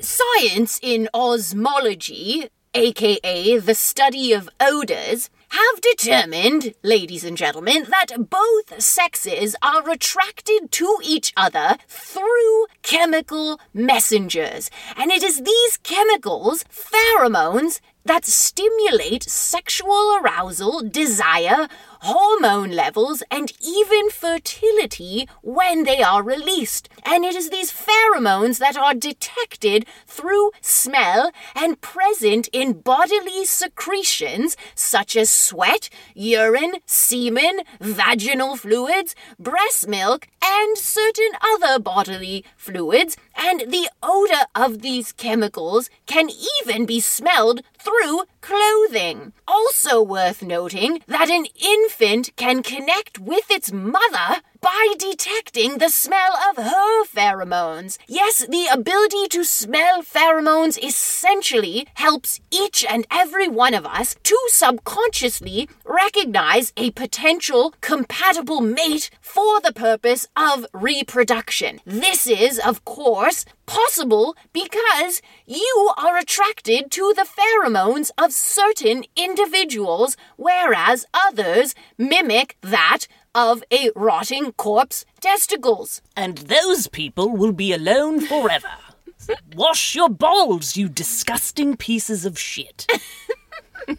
Science 0.00 0.80
in 0.82 1.08
osmology, 1.14 2.48
aka 2.74 3.58
the 3.58 3.74
study 3.74 4.32
of 4.32 4.48
odors, 4.58 5.28
have 5.50 5.80
determined, 5.80 6.74
ladies 6.82 7.24
and 7.24 7.36
gentlemen, 7.36 7.86
that 7.90 8.30
both 8.30 8.80
sexes 8.80 9.56
are 9.62 9.88
attracted 9.90 10.70
to 10.70 10.98
each 11.02 11.32
other 11.36 11.76
through 11.88 12.66
chemical 12.82 13.60
messengers. 13.74 14.70
And 14.96 15.10
it 15.10 15.22
is 15.22 15.42
these 15.42 15.76
chemicals, 15.82 16.64
pheromones, 16.64 17.80
that 18.04 18.24
stimulate 18.24 19.24
sexual 19.24 20.18
arousal, 20.22 20.82
desire, 20.82 21.68
hormone 22.00 22.70
levels, 22.70 23.22
and 23.30 23.52
even 23.60 24.10
fertility 24.10 25.28
when 25.42 25.84
they 25.84 26.02
are 26.02 26.22
released. 26.22 26.88
And 27.04 27.24
it 27.24 27.34
is 27.34 27.50
these 27.50 27.72
pheromones 27.72 28.58
that 28.58 28.76
are 28.76 28.94
detected 28.94 29.86
through 30.06 30.50
smell 30.60 31.30
and 31.54 31.80
present 31.80 32.48
in 32.52 32.80
bodily 32.80 33.44
secretions 33.44 34.56
such 34.74 35.16
as 35.16 35.30
sweat, 35.30 35.90
urine, 36.14 36.76
semen, 36.86 37.60
vaginal 37.80 38.56
fluids, 38.56 39.14
breast 39.38 39.88
milk, 39.88 40.28
and 40.42 40.78
certain 40.78 41.32
other 41.42 41.78
bodily 41.78 42.44
fluids. 42.56 43.16
And 43.36 43.70
the 43.70 43.88
odor 44.02 44.44
of 44.54 44.82
these 44.82 45.12
chemicals 45.12 45.90
can 46.06 46.28
even 46.60 46.86
be 46.86 47.00
smelled 47.00 47.62
through 47.78 48.22
clothing. 48.40 49.32
Also 49.46 50.02
worth 50.02 50.42
noting 50.42 51.02
that 51.06 51.30
an 51.30 51.46
infant 51.62 52.30
can 52.36 52.62
connect 52.62 53.18
with 53.18 53.50
its 53.50 53.72
mother 53.72 54.42
by 54.60 54.94
detecting 54.98 55.78
the 55.78 55.88
smell 55.88 56.32
of 56.50 56.64
her 56.64 57.04
pheromones. 57.04 57.98
Yes, 58.06 58.46
the 58.46 58.66
ability 58.70 59.28
to 59.28 59.44
smell 59.44 60.02
pheromones 60.02 60.82
essentially 60.82 61.86
helps 61.94 62.40
each 62.50 62.84
and 62.84 63.06
every 63.10 63.48
one 63.48 63.74
of 63.74 63.86
us 63.86 64.16
to 64.24 64.38
subconsciously 64.48 65.68
recognize 65.84 66.72
a 66.76 66.90
potential 66.90 67.74
compatible 67.80 68.60
mate 68.60 69.10
for 69.20 69.60
the 69.60 69.72
purpose 69.72 70.26
of 70.36 70.66
reproduction. 70.72 71.80
This 71.84 72.26
is, 72.26 72.58
of 72.58 72.84
course, 72.84 73.44
possible 73.66 74.36
because 74.52 75.22
you 75.46 75.92
are 75.96 76.18
attracted 76.18 76.90
to 76.90 77.14
the 77.14 77.24
pheromones 77.24 78.10
of 78.18 78.32
certain 78.32 79.04
individuals, 79.14 80.16
whereas 80.36 81.06
others 81.14 81.74
mimic 81.96 82.56
that 82.62 83.06
of 83.34 83.62
a 83.72 83.90
rotting 83.94 84.52
corpse 84.52 85.04
testicles. 85.20 86.02
And 86.16 86.38
those 86.38 86.88
people 86.88 87.30
will 87.30 87.52
be 87.52 87.72
alone 87.72 88.20
forever. 88.20 88.70
Wash 89.54 89.94
your 89.94 90.08
balls, 90.08 90.76
you 90.76 90.88
disgusting 90.88 91.76
pieces 91.76 92.24
of 92.24 92.38
shit. 92.38 92.86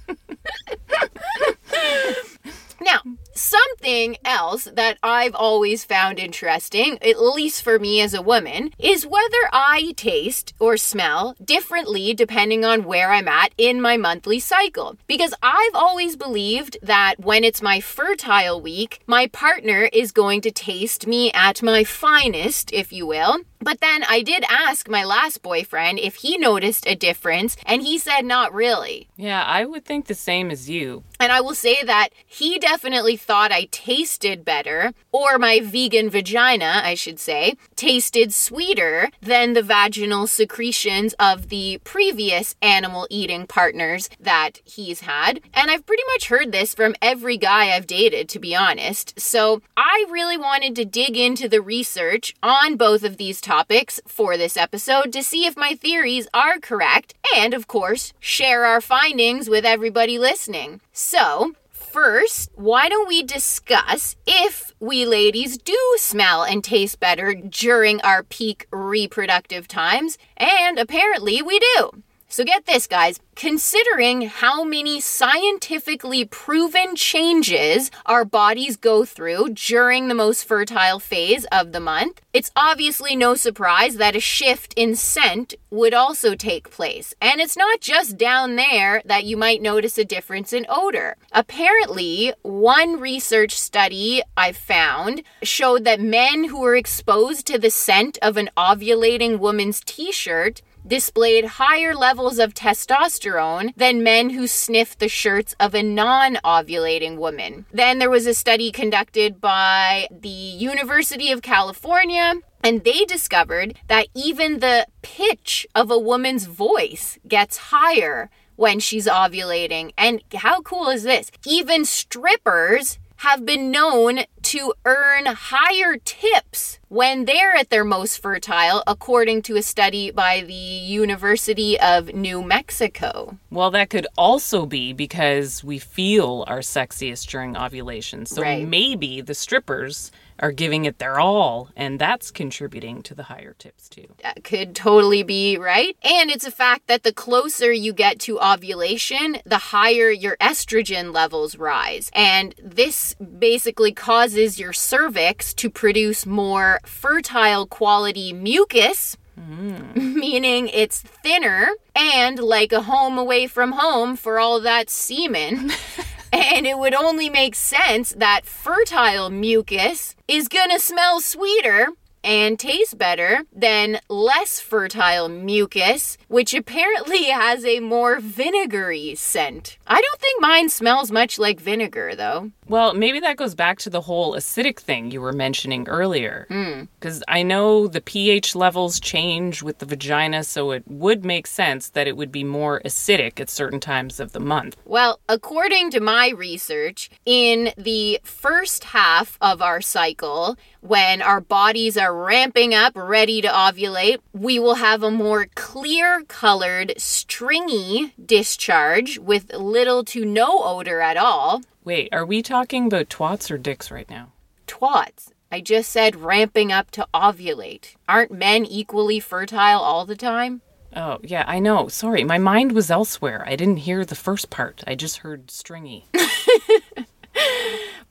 Now, 2.81 3.01
something 3.41 4.17
else 4.23 4.65
that 4.73 4.97
I've 5.03 5.35
always 5.35 5.83
found 5.83 6.19
interesting, 6.19 6.97
at 7.01 7.21
least 7.21 7.63
for 7.63 7.79
me 7.79 8.01
as 8.01 8.13
a 8.13 8.21
woman, 8.21 8.71
is 8.77 9.05
whether 9.05 9.43
I 9.51 9.93
taste 9.97 10.53
or 10.59 10.77
smell 10.77 11.35
differently 11.43 12.13
depending 12.13 12.63
on 12.63 12.85
where 12.85 13.11
I'm 13.11 13.27
at 13.27 13.53
in 13.57 13.81
my 13.81 13.97
monthly 13.97 14.39
cycle. 14.39 14.97
Because 15.07 15.33
I've 15.41 15.75
always 15.75 16.15
believed 16.15 16.77
that 16.81 17.15
when 17.19 17.43
it's 17.43 17.61
my 17.61 17.79
fertile 17.79 18.61
week, 18.61 18.99
my 19.07 19.27
partner 19.27 19.89
is 19.91 20.11
going 20.11 20.41
to 20.41 20.51
taste 20.51 21.07
me 21.07 21.31
at 21.33 21.63
my 21.63 21.83
finest, 21.83 22.71
if 22.71 22.93
you 22.93 23.05
will. 23.07 23.39
But 23.63 23.79
then 23.79 24.03
I 24.09 24.23
did 24.23 24.43
ask 24.49 24.89
my 24.89 25.03
last 25.03 25.43
boyfriend 25.43 25.99
if 25.99 26.15
he 26.15 26.37
noticed 26.37 26.87
a 26.87 26.95
difference, 26.95 27.55
and 27.65 27.83
he 27.83 27.99
said 27.99 28.25
not 28.25 28.53
really. 28.53 29.07
Yeah, 29.15 29.43
I 29.43 29.65
would 29.65 29.85
think 29.85 30.07
the 30.07 30.15
same 30.15 30.49
as 30.49 30.67
you. 30.67 31.03
And 31.19 31.31
I 31.31 31.41
will 31.41 31.53
say 31.53 31.83
that 31.83 32.09
he 32.25 32.57
definitely 32.57 33.17
thought 33.31 33.53
I 33.53 33.69
tasted 33.71 34.43
better, 34.43 34.93
or 35.13 35.39
my 35.39 35.61
vegan 35.61 36.09
vagina, 36.09 36.81
I 36.83 36.95
should 36.95 37.17
say, 37.17 37.55
tasted 37.77 38.33
sweeter 38.33 39.09
than 39.21 39.53
the 39.53 39.63
vaginal 39.63 40.27
secretions 40.27 41.13
of 41.13 41.47
the 41.47 41.79
previous 41.85 42.55
animal 42.61 43.07
eating 43.09 43.47
partners 43.47 44.09
that 44.19 44.59
he's 44.65 44.99
had. 44.99 45.39
And 45.53 45.71
I've 45.71 45.85
pretty 45.85 46.03
much 46.07 46.27
heard 46.27 46.51
this 46.51 46.75
from 46.75 46.93
every 47.01 47.37
guy 47.37 47.73
I've 47.73 47.87
dated, 47.87 48.27
to 48.27 48.39
be 48.39 48.53
honest. 48.53 49.17
So 49.17 49.61
I 49.77 50.05
really 50.09 50.35
wanted 50.35 50.75
to 50.75 50.83
dig 50.83 51.15
into 51.15 51.47
the 51.47 51.61
research 51.61 52.35
on 52.43 52.75
both 52.75 53.05
of 53.05 53.15
these 53.15 53.39
topics 53.39 54.01
for 54.05 54.35
this 54.35 54.57
episode 54.57 55.13
to 55.13 55.23
see 55.23 55.45
if 55.45 55.55
my 55.55 55.73
theories 55.73 56.27
are 56.33 56.59
correct 56.59 57.13
and, 57.33 57.53
of 57.53 57.69
course, 57.69 58.11
share 58.19 58.65
our 58.65 58.81
findings 58.81 59.49
with 59.49 59.63
everybody 59.63 60.19
listening. 60.19 60.81
So, 60.91 61.53
first, 61.91 62.49
why 62.55 62.87
don't 62.87 63.07
we 63.07 63.21
discuss 63.21 64.15
if 64.25 64.71
we 64.79 65.05
ladies 65.05 65.57
do 65.57 65.77
smell 65.97 66.43
and 66.43 66.63
taste 66.63 66.99
better 66.99 67.33
during 67.33 68.01
our 68.01 68.23
peak 68.23 68.67
reproductive 68.71 69.67
times? 69.67 70.17
And 70.37 70.79
apparently 70.79 71.41
we 71.41 71.59
do. 71.59 72.03
So 72.31 72.45
get 72.45 72.65
this, 72.65 72.87
guys. 72.87 73.19
Considering 73.35 74.21
how 74.21 74.63
many 74.63 75.01
scientifically 75.01 76.23
proven 76.23 76.95
changes 76.95 77.91
our 78.05 78.23
bodies 78.23 78.77
go 78.77 79.03
through 79.03 79.49
during 79.49 80.07
the 80.07 80.15
most 80.15 80.45
fertile 80.45 80.99
phase 80.99 81.45
of 81.51 81.73
the 81.73 81.81
month, 81.81 82.21
it's 82.31 82.49
obviously 82.55 83.17
no 83.17 83.35
surprise 83.35 83.97
that 83.97 84.15
a 84.15 84.21
shift 84.21 84.73
in 84.77 84.95
scent 84.95 85.55
would 85.69 85.93
also 85.93 86.33
take 86.33 86.71
place. 86.71 87.13
And 87.19 87.41
it's 87.41 87.57
not 87.57 87.81
just 87.81 88.17
down 88.17 88.55
there 88.55 89.01
that 89.03 89.25
you 89.25 89.35
might 89.35 89.61
notice 89.61 89.97
a 89.97 90.05
difference 90.05 90.53
in 90.53 90.65
odor. 90.69 91.17
Apparently, 91.33 92.33
one 92.43 92.97
research 92.97 93.59
study 93.59 94.21
I 94.37 94.53
found 94.53 95.23
showed 95.43 95.83
that 95.83 95.99
men 95.99 96.45
who 96.45 96.61
were 96.61 96.77
exposed 96.77 97.45
to 97.47 97.59
the 97.59 97.71
scent 97.71 98.17
of 98.21 98.37
an 98.37 98.49
ovulating 98.55 99.39
woman's 99.39 99.81
t 99.81 100.13
shirt 100.13 100.61
displayed 100.85 101.45
higher 101.45 101.95
levels 101.95 102.39
of 102.39 102.53
testosterone 102.53 103.73
than 103.75 104.03
men 104.03 104.31
who 104.31 104.47
sniffed 104.47 104.99
the 104.99 105.07
shirts 105.07 105.55
of 105.59 105.73
a 105.73 105.83
non 105.83 106.35
ovulating 106.43 107.17
woman. 107.17 107.65
Then 107.71 107.99
there 107.99 108.09
was 108.09 108.27
a 108.27 108.33
study 108.33 108.71
conducted 108.71 109.39
by 109.41 110.07
the 110.11 110.29
University 110.29 111.31
of 111.31 111.41
California. 111.41 112.35
And 112.63 112.83
they 112.83 113.05
discovered 113.05 113.79
that 113.87 114.07
even 114.13 114.59
the 114.59 114.85
pitch 115.01 115.65
of 115.73 115.89
a 115.89 115.97
woman's 115.97 116.45
voice 116.45 117.17
gets 117.27 117.57
higher 117.57 118.29
when 118.55 118.79
she's 118.79 119.07
ovulating. 119.07 119.91
And 119.97 120.21
how 120.35 120.61
cool 120.61 120.89
is 120.89 121.01
this? 121.01 121.31
Even 121.47 121.83
strippers 121.85 122.99
have 123.21 123.45
been 123.45 123.69
known 123.69 124.21
to 124.41 124.73
earn 124.83 125.27
higher 125.27 125.95
tips 126.03 126.79
when 126.87 127.25
they're 127.25 127.55
at 127.55 127.69
their 127.69 127.83
most 127.83 128.19
fertile, 128.19 128.81
according 128.87 129.43
to 129.43 129.55
a 129.55 129.61
study 129.61 130.09
by 130.09 130.41
the 130.41 130.53
University 130.53 131.79
of 131.79 132.15
New 132.15 132.41
Mexico. 132.41 133.37
Well, 133.51 133.69
that 133.71 133.91
could 133.91 134.07
also 134.17 134.65
be 134.65 134.91
because 134.91 135.63
we 135.63 135.77
feel 135.77 136.45
our 136.47 136.61
sexiest 136.61 137.27
during 137.29 137.55
ovulation. 137.55 138.25
So 138.25 138.41
Right. 138.41 138.67
maybe 138.67 139.21
the 139.21 139.35
strippers 139.35 140.11
are 140.41 140.51
giving 140.51 140.85
it 140.85 140.97
their 140.97 141.19
all, 141.19 141.69
and 141.75 141.99
that's 141.99 142.31
contributing 142.31 143.03
to 143.03 143.13
the 143.13 143.23
higher 143.23 143.55
tips 143.59 143.87
too. 143.87 144.07
That 144.23 144.43
could 144.43 144.75
totally 144.75 145.21
be 145.21 145.57
right. 145.57 145.95
And 146.01 146.31
it's 146.31 146.45
a 146.45 146.51
fact 146.51 146.87
that 146.87 147.03
the 147.03 147.13
closer 147.13 147.71
you 147.71 147.93
get 147.93 148.19
to 148.21 148.39
ovulation, 148.39 149.37
the 149.45 149.57
higher 149.57 150.09
your 150.09 150.37
estrogen 150.37 151.13
levels 151.13 151.57
rise. 151.57 152.09
And 152.13 152.55
this 152.61 153.13
basically 153.15 153.91
causes 153.91 154.59
your 154.59 154.73
cervix 154.73 155.53
to 155.55 155.69
produce 155.69 156.25
more 156.25 156.79
fertile 156.85 157.67
quality 157.67 158.33
mucus. 158.33 159.17
Mm. 159.39 159.95
Meaning 160.15 160.67
it's 160.69 161.01
thinner 161.01 161.69
and 161.95 162.39
like 162.39 162.71
a 162.71 162.81
home 162.81 163.17
away 163.17 163.47
from 163.47 163.73
home 163.73 164.15
for 164.15 164.39
all 164.39 164.59
that 164.61 164.89
semen. 164.89 165.71
And 166.31 166.65
it 166.65 166.77
would 166.77 166.93
only 166.93 167.29
make 167.29 167.55
sense 167.55 168.13
that 168.17 168.45
fertile 168.45 169.29
mucus 169.29 170.15
is 170.27 170.47
gonna 170.47 170.79
smell 170.79 171.19
sweeter 171.19 171.89
and 172.23 172.59
taste 172.59 172.97
better 172.97 173.43
than 173.51 173.99
less 174.09 174.59
fertile 174.59 175.27
mucus, 175.27 176.17
which 176.27 176.53
apparently 176.53 177.23
has 177.29 177.65
a 177.65 177.79
more 177.79 178.19
vinegary 178.19 179.15
scent. 179.15 179.77
I 179.87 179.99
don't 179.99 180.21
think 180.21 180.41
mine 180.41 180.69
smells 180.69 181.11
much 181.11 181.39
like 181.39 181.59
vinegar 181.59 182.15
though. 182.15 182.51
Well, 182.71 182.93
maybe 182.93 183.19
that 183.19 183.35
goes 183.35 183.53
back 183.53 183.79
to 183.79 183.89
the 183.89 183.99
whole 183.99 184.33
acidic 184.33 184.79
thing 184.79 185.11
you 185.11 185.19
were 185.19 185.33
mentioning 185.33 185.89
earlier. 185.89 186.45
Hmm. 186.47 186.83
Because 186.97 187.21
I 187.27 187.43
know 187.43 187.87
the 187.87 187.99
pH 187.99 188.55
levels 188.55 188.97
change 188.97 189.61
with 189.61 189.79
the 189.79 189.85
vagina, 189.85 190.45
so 190.45 190.71
it 190.71 190.83
would 190.87 191.25
make 191.25 191.47
sense 191.47 191.89
that 191.89 192.07
it 192.07 192.15
would 192.15 192.31
be 192.31 192.45
more 192.45 192.81
acidic 192.85 193.41
at 193.41 193.49
certain 193.49 193.81
times 193.81 194.21
of 194.21 194.31
the 194.31 194.39
month. 194.39 194.77
Well, 194.85 195.19
according 195.27 195.91
to 195.91 195.99
my 195.99 196.29
research, 196.29 197.09
in 197.25 197.73
the 197.77 198.21
first 198.23 198.85
half 198.85 199.37
of 199.41 199.61
our 199.61 199.81
cycle, 199.81 200.55
when 200.79 201.21
our 201.21 201.41
bodies 201.41 201.97
are 201.97 202.15
ramping 202.15 202.73
up, 202.73 202.93
ready 202.95 203.41
to 203.41 203.49
ovulate, 203.49 204.19
we 204.31 204.59
will 204.59 204.75
have 204.75 205.03
a 205.03 205.11
more 205.11 205.47
clear 205.55 206.23
colored, 206.23 206.93
stringy 206.95 208.13
discharge 208.23 209.19
with 209.19 209.53
little 209.53 210.05
to 210.05 210.23
no 210.23 210.63
odor 210.63 211.01
at 211.01 211.17
all. 211.17 211.61
Wait, 211.83 212.09
are 212.11 212.25
we 212.25 212.43
talking 212.43 212.85
about 212.85 213.09
twats 213.09 213.49
or 213.49 213.57
dicks 213.57 213.89
right 213.89 214.09
now? 214.09 214.31
Twats. 214.67 215.31
I 215.51 215.61
just 215.61 215.91
said 215.91 216.15
ramping 216.15 216.71
up 216.71 216.91
to 216.91 217.07
ovulate. 217.13 217.95
Aren't 218.07 218.31
men 218.31 218.65
equally 218.65 219.19
fertile 219.19 219.79
all 219.79 220.05
the 220.05 220.15
time? 220.15 220.61
Oh, 220.95 221.17
yeah, 221.23 221.43
I 221.47 221.57
know. 221.59 221.87
Sorry, 221.87 222.23
my 222.23 222.37
mind 222.37 222.73
was 222.73 222.91
elsewhere. 222.91 223.43
I 223.47 223.55
didn't 223.55 223.77
hear 223.77 224.05
the 224.05 224.13
first 224.13 224.51
part. 224.51 224.83
I 224.85 224.93
just 224.93 225.17
heard 225.17 225.49
stringy. 225.49 226.05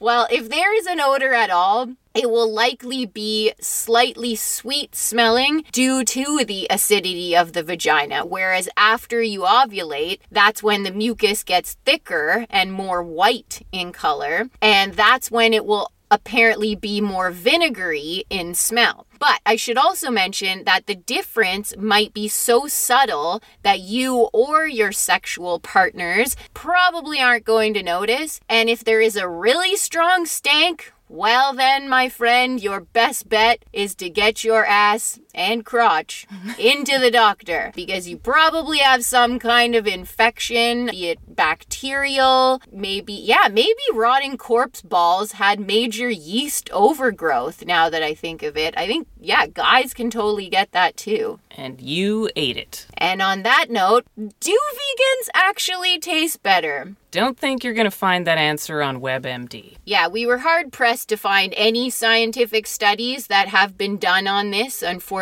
Well, 0.03 0.27
if 0.31 0.49
there 0.49 0.75
is 0.75 0.87
an 0.87 0.99
odor 0.99 1.35
at 1.35 1.51
all, 1.51 1.89
it 2.15 2.31
will 2.31 2.51
likely 2.51 3.05
be 3.05 3.53
slightly 3.61 4.35
sweet 4.35 4.97
smelling 4.97 5.65
due 5.73 6.05
to 6.05 6.43
the 6.43 6.67
acidity 6.71 7.37
of 7.37 7.53
the 7.53 7.63
vagina. 7.63 8.25
Whereas 8.25 8.71
after 8.79 9.21
you 9.21 9.43
ovulate, 9.43 10.21
that's 10.31 10.63
when 10.63 10.85
the 10.85 10.91
mucus 10.91 11.45
gets 11.45 11.75
thicker 11.85 12.47
and 12.49 12.73
more 12.73 13.03
white 13.03 13.61
in 13.73 13.93
color. 13.93 14.49
And 14.63 14.95
that's 14.95 15.31
when 15.31 15.53
it 15.53 15.67
will 15.67 15.93
apparently 16.11 16.75
be 16.75 17.03
more 17.03 17.31
vinegary 17.31 18.25
in 18.31 18.55
smell. 18.55 19.07
But 19.21 19.41
I 19.47 19.55
should 19.55 19.77
also 19.77 20.11
mention 20.11 20.65
that 20.65 20.87
the 20.87 20.95
difference 20.97 21.77
might 21.77 22.13
be 22.15 22.27
so 22.27 22.67
subtle 22.67 23.43
that 23.63 23.81
you 23.81 24.31
or 24.33 24.67
your 24.67 24.93
sexual 24.93 25.61
partners 25.61 26.37
probably 26.55 27.21
aren't 27.21 27.45
going 27.45 27.75
to 27.75 27.83
notice. 27.83 28.41
And 28.49 28.69
if 28.71 28.83
there 28.83 29.03
is 29.03 29.17
a 29.17 29.29
really 29.29 29.77
strong 29.77 30.25
stank, 30.25 30.93
well, 31.13 31.53
then, 31.53 31.89
my 31.89 32.09
friend, 32.09 32.63
your 32.63 32.81
best 32.81 33.29
bet 33.29 33.65
is 33.73 33.97
to 33.97 34.09
get 34.09 34.45
your 34.45 34.65
ass 34.65 35.19
and 35.35 35.65
crotch 35.65 36.27
into 36.59 36.99
the 36.99 37.11
doctor 37.11 37.73
because 37.75 38.09
you 38.09 38.17
probably 38.17 38.79
have 38.79 39.05
some 39.05 39.39
kind 39.39 39.75
of 39.75 39.87
infection, 39.87 40.87
be 40.87 41.09
it 41.09 41.19
bacterial, 41.27 42.61
maybe, 42.73 43.13
yeah, 43.13 43.49
maybe 43.51 43.75
rotting 43.93 44.37
corpse 44.37 44.83
balls 44.83 45.33
had 45.33 45.61
major 45.61 46.11
yeast 46.11 46.71
overgrowth 46.71 47.65
now 47.65 47.89
that 47.91 48.03
I 48.03 48.15
think 48.15 48.43
of 48.43 48.57
it. 48.57 48.75
I 48.77 48.87
think, 48.87 49.07
yeah, 49.21 49.47
guys 49.47 49.95
can 49.95 50.11
totally 50.11 50.49
get 50.49 50.73
that 50.73 50.97
too. 50.97 51.41
And 51.51 51.81
you 51.81 52.31
ate 52.37 52.57
it. 52.57 52.87
And 52.97 53.21
on 53.21 53.43
that 53.43 53.67
note, 53.71 54.07
do 54.17 54.59
vegans 54.75 55.29
actually 55.35 55.99
taste 55.99 56.43
better? 56.43 56.95
Don't 57.11 57.37
think 57.37 57.65
you're 57.65 57.75
going 57.75 57.87
to 57.87 57.91
find 57.91 58.25
that 58.27 58.39
answer 58.39 58.83
on 58.83 59.01
WebMD. 59.01 59.77
Yeah, 59.85 60.07
we 60.07 60.27
were 60.27 60.39
hard 60.39 60.73
pressed 60.73 61.09
to 61.09 61.17
find 61.17 61.53
any 61.57 61.91
scientific 61.91 62.69
studies 62.69 63.27
that 63.27 63.49
have 63.49 63.77
been 63.77 63.99
done 63.99 64.29
on 64.29 64.53
this, 64.53 64.81
unfortunately. 64.81 65.20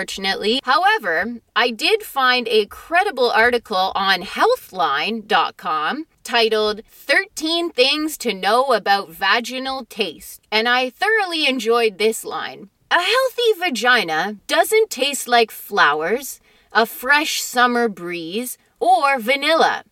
However, 0.65 1.41
I 1.57 1.71
did 1.71 2.03
find 2.03 2.47
a 2.49 2.67
credible 2.67 3.31
article 3.31 3.93
on 3.95 4.23
healthline.com 4.23 6.07
titled 6.25 6.83
13 6.91 7.71
Things 7.71 8.19
to 8.19 8.35
Know 8.35 8.73
About 8.73 9.11
Vaginal 9.11 9.87
Taste, 9.87 10.43
and 10.53 10.69
I 10.69 10.91
thoroughly 10.91 11.47
enjoyed 11.47 11.99
this 11.99 12.25
line. 12.25 12.69
A 12.91 13.01
healthy 13.01 13.53
vagina 13.59 14.37
doesn't 14.47 14.91
taste 14.91 15.29
like 15.29 15.51
flowers, 15.51 16.41
a 16.73 16.87
fresh 16.87 17.43
summer 17.43 17.89
breeze, 17.89 18.57
or 18.81 19.19
vanilla. 19.19 19.85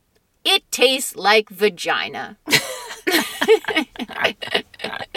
It 0.44 0.70
tastes 0.70 1.16
like 1.16 1.50
vagina. 1.50 2.38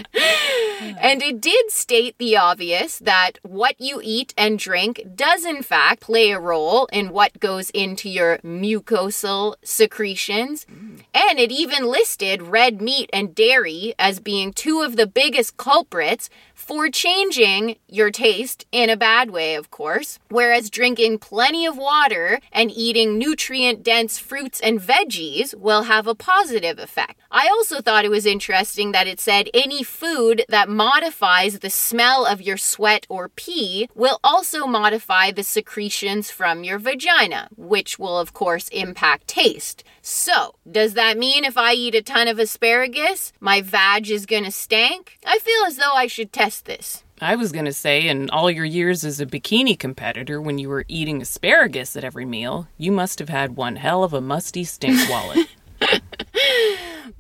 and 1.01 1.21
it 1.21 1.41
did 1.41 1.71
state 1.71 2.15
the 2.17 2.37
obvious 2.37 2.99
that 2.99 3.33
what 3.43 3.75
you 3.79 4.01
eat 4.03 4.33
and 4.37 4.57
drink 4.59 5.01
does, 5.15 5.45
in 5.45 5.61
fact, 5.61 6.01
play 6.01 6.31
a 6.31 6.39
role 6.39 6.87
in 6.91 7.09
what 7.09 7.39
goes 7.39 7.69
into 7.71 8.09
your 8.09 8.37
mucosal 8.39 9.55
secretions. 9.63 10.65
Mm. 10.65 11.01
And 11.13 11.39
it 11.39 11.51
even 11.51 11.85
listed 11.85 12.41
red 12.41 12.81
meat 12.81 13.09
and 13.11 13.35
dairy 13.35 13.93
as 13.99 14.19
being 14.19 14.53
two 14.53 14.81
of 14.81 14.95
the 14.95 15.07
biggest 15.07 15.57
culprits 15.57 16.29
for 16.69 16.87
changing 16.87 17.75
your 17.87 18.11
taste 18.11 18.63
in 18.71 18.91
a 18.91 18.95
bad 18.95 19.31
way, 19.31 19.55
of 19.55 19.71
course. 19.71 20.19
Whereas 20.29 20.69
drinking 20.69 21.17
plenty 21.17 21.65
of 21.65 21.75
water 21.75 22.39
and 22.51 22.69
eating 22.69 23.17
nutrient 23.17 23.81
dense 23.81 24.19
fruits 24.19 24.59
and 24.59 24.79
veggies 24.79 25.55
will 25.55 25.83
have 25.85 26.05
a 26.05 26.13
positive 26.13 26.77
effect. 26.77 27.19
I 27.31 27.47
also 27.47 27.81
thought 27.81 28.05
it 28.05 28.11
was 28.11 28.27
interesting 28.27 28.91
that 28.91 29.07
it 29.07 29.19
said 29.19 29.49
any 29.51 29.81
food 29.81 30.45
that 30.47 30.69
modifies 30.69 31.57
the 31.57 31.71
smell 31.71 32.23
of 32.23 32.39
your 32.39 32.57
sweat 32.57 33.07
or 33.09 33.29
pee 33.29 33.89
will 33.95 34.19
also 34.23 34.67
modify 34.67 35.31
the 35.31 35.43
secretions 35.43 36.29
from 36.29 36.63
your 36.63 36.77
vagina, 36.77 37.49
which 37.57 37.97
will, 37.97 38.19
of 38.19 38.33
course, 38.33 38.67
impact 38.69 39.27
taste. 39.27 39.83
So, 40.03 40.55
does 40.69 40.93
that 40.93 41.17
mean 41.17 41.43
if 41.43 41.57
I 41.57 41.73
eat 41.73 41.95
a 41.95 42.03
ton 42.03 42.27
of 42.27 42.37
asparagus, 42.37 43.33
my 43.39 43.61
vag 43.61 44.09
is 44.09 44.27
gonna 44.27 44.51
stank? 44.51 45.17
I 45.25 45.39
feel 45.39 45.65
as 45.65 45.77
though 45.77 45.93
I 45.93 46.07
should 46.07 46.31
test 46.31 46.58
this. 46.61 47.03
I 47.21 47.35
was 47.35 47.51
going 47.51 47.65
to 47.65 47.73
say, 47.73 48.07
in 48.07 48.29
all 48.29 48.49
your 48.49 48.65
years 48.65 49.03
as 49.03 49.19
a 49.19 49.25
bikini 49.25 49.77
competitor, 49.77 50.41
when 50.41 50.57
you 50.57 50.69
were 50.69 50.85
eating 50.87 51.21
asparagus 51.21 51.95
at 51.95 52.03
every 52.03 52.25
meal, 52.25 52.67
you 52.77 52.91
must 52.91 53.19
have 53.19 53.29
had 53.29 53.55
one 53.55 53.75
hell 53.75 54.03
of 54.03 54.13
a 54.13 54.21
musty 54.21 54.63
stink 54.63 55.09
wallet. 55.09 55.47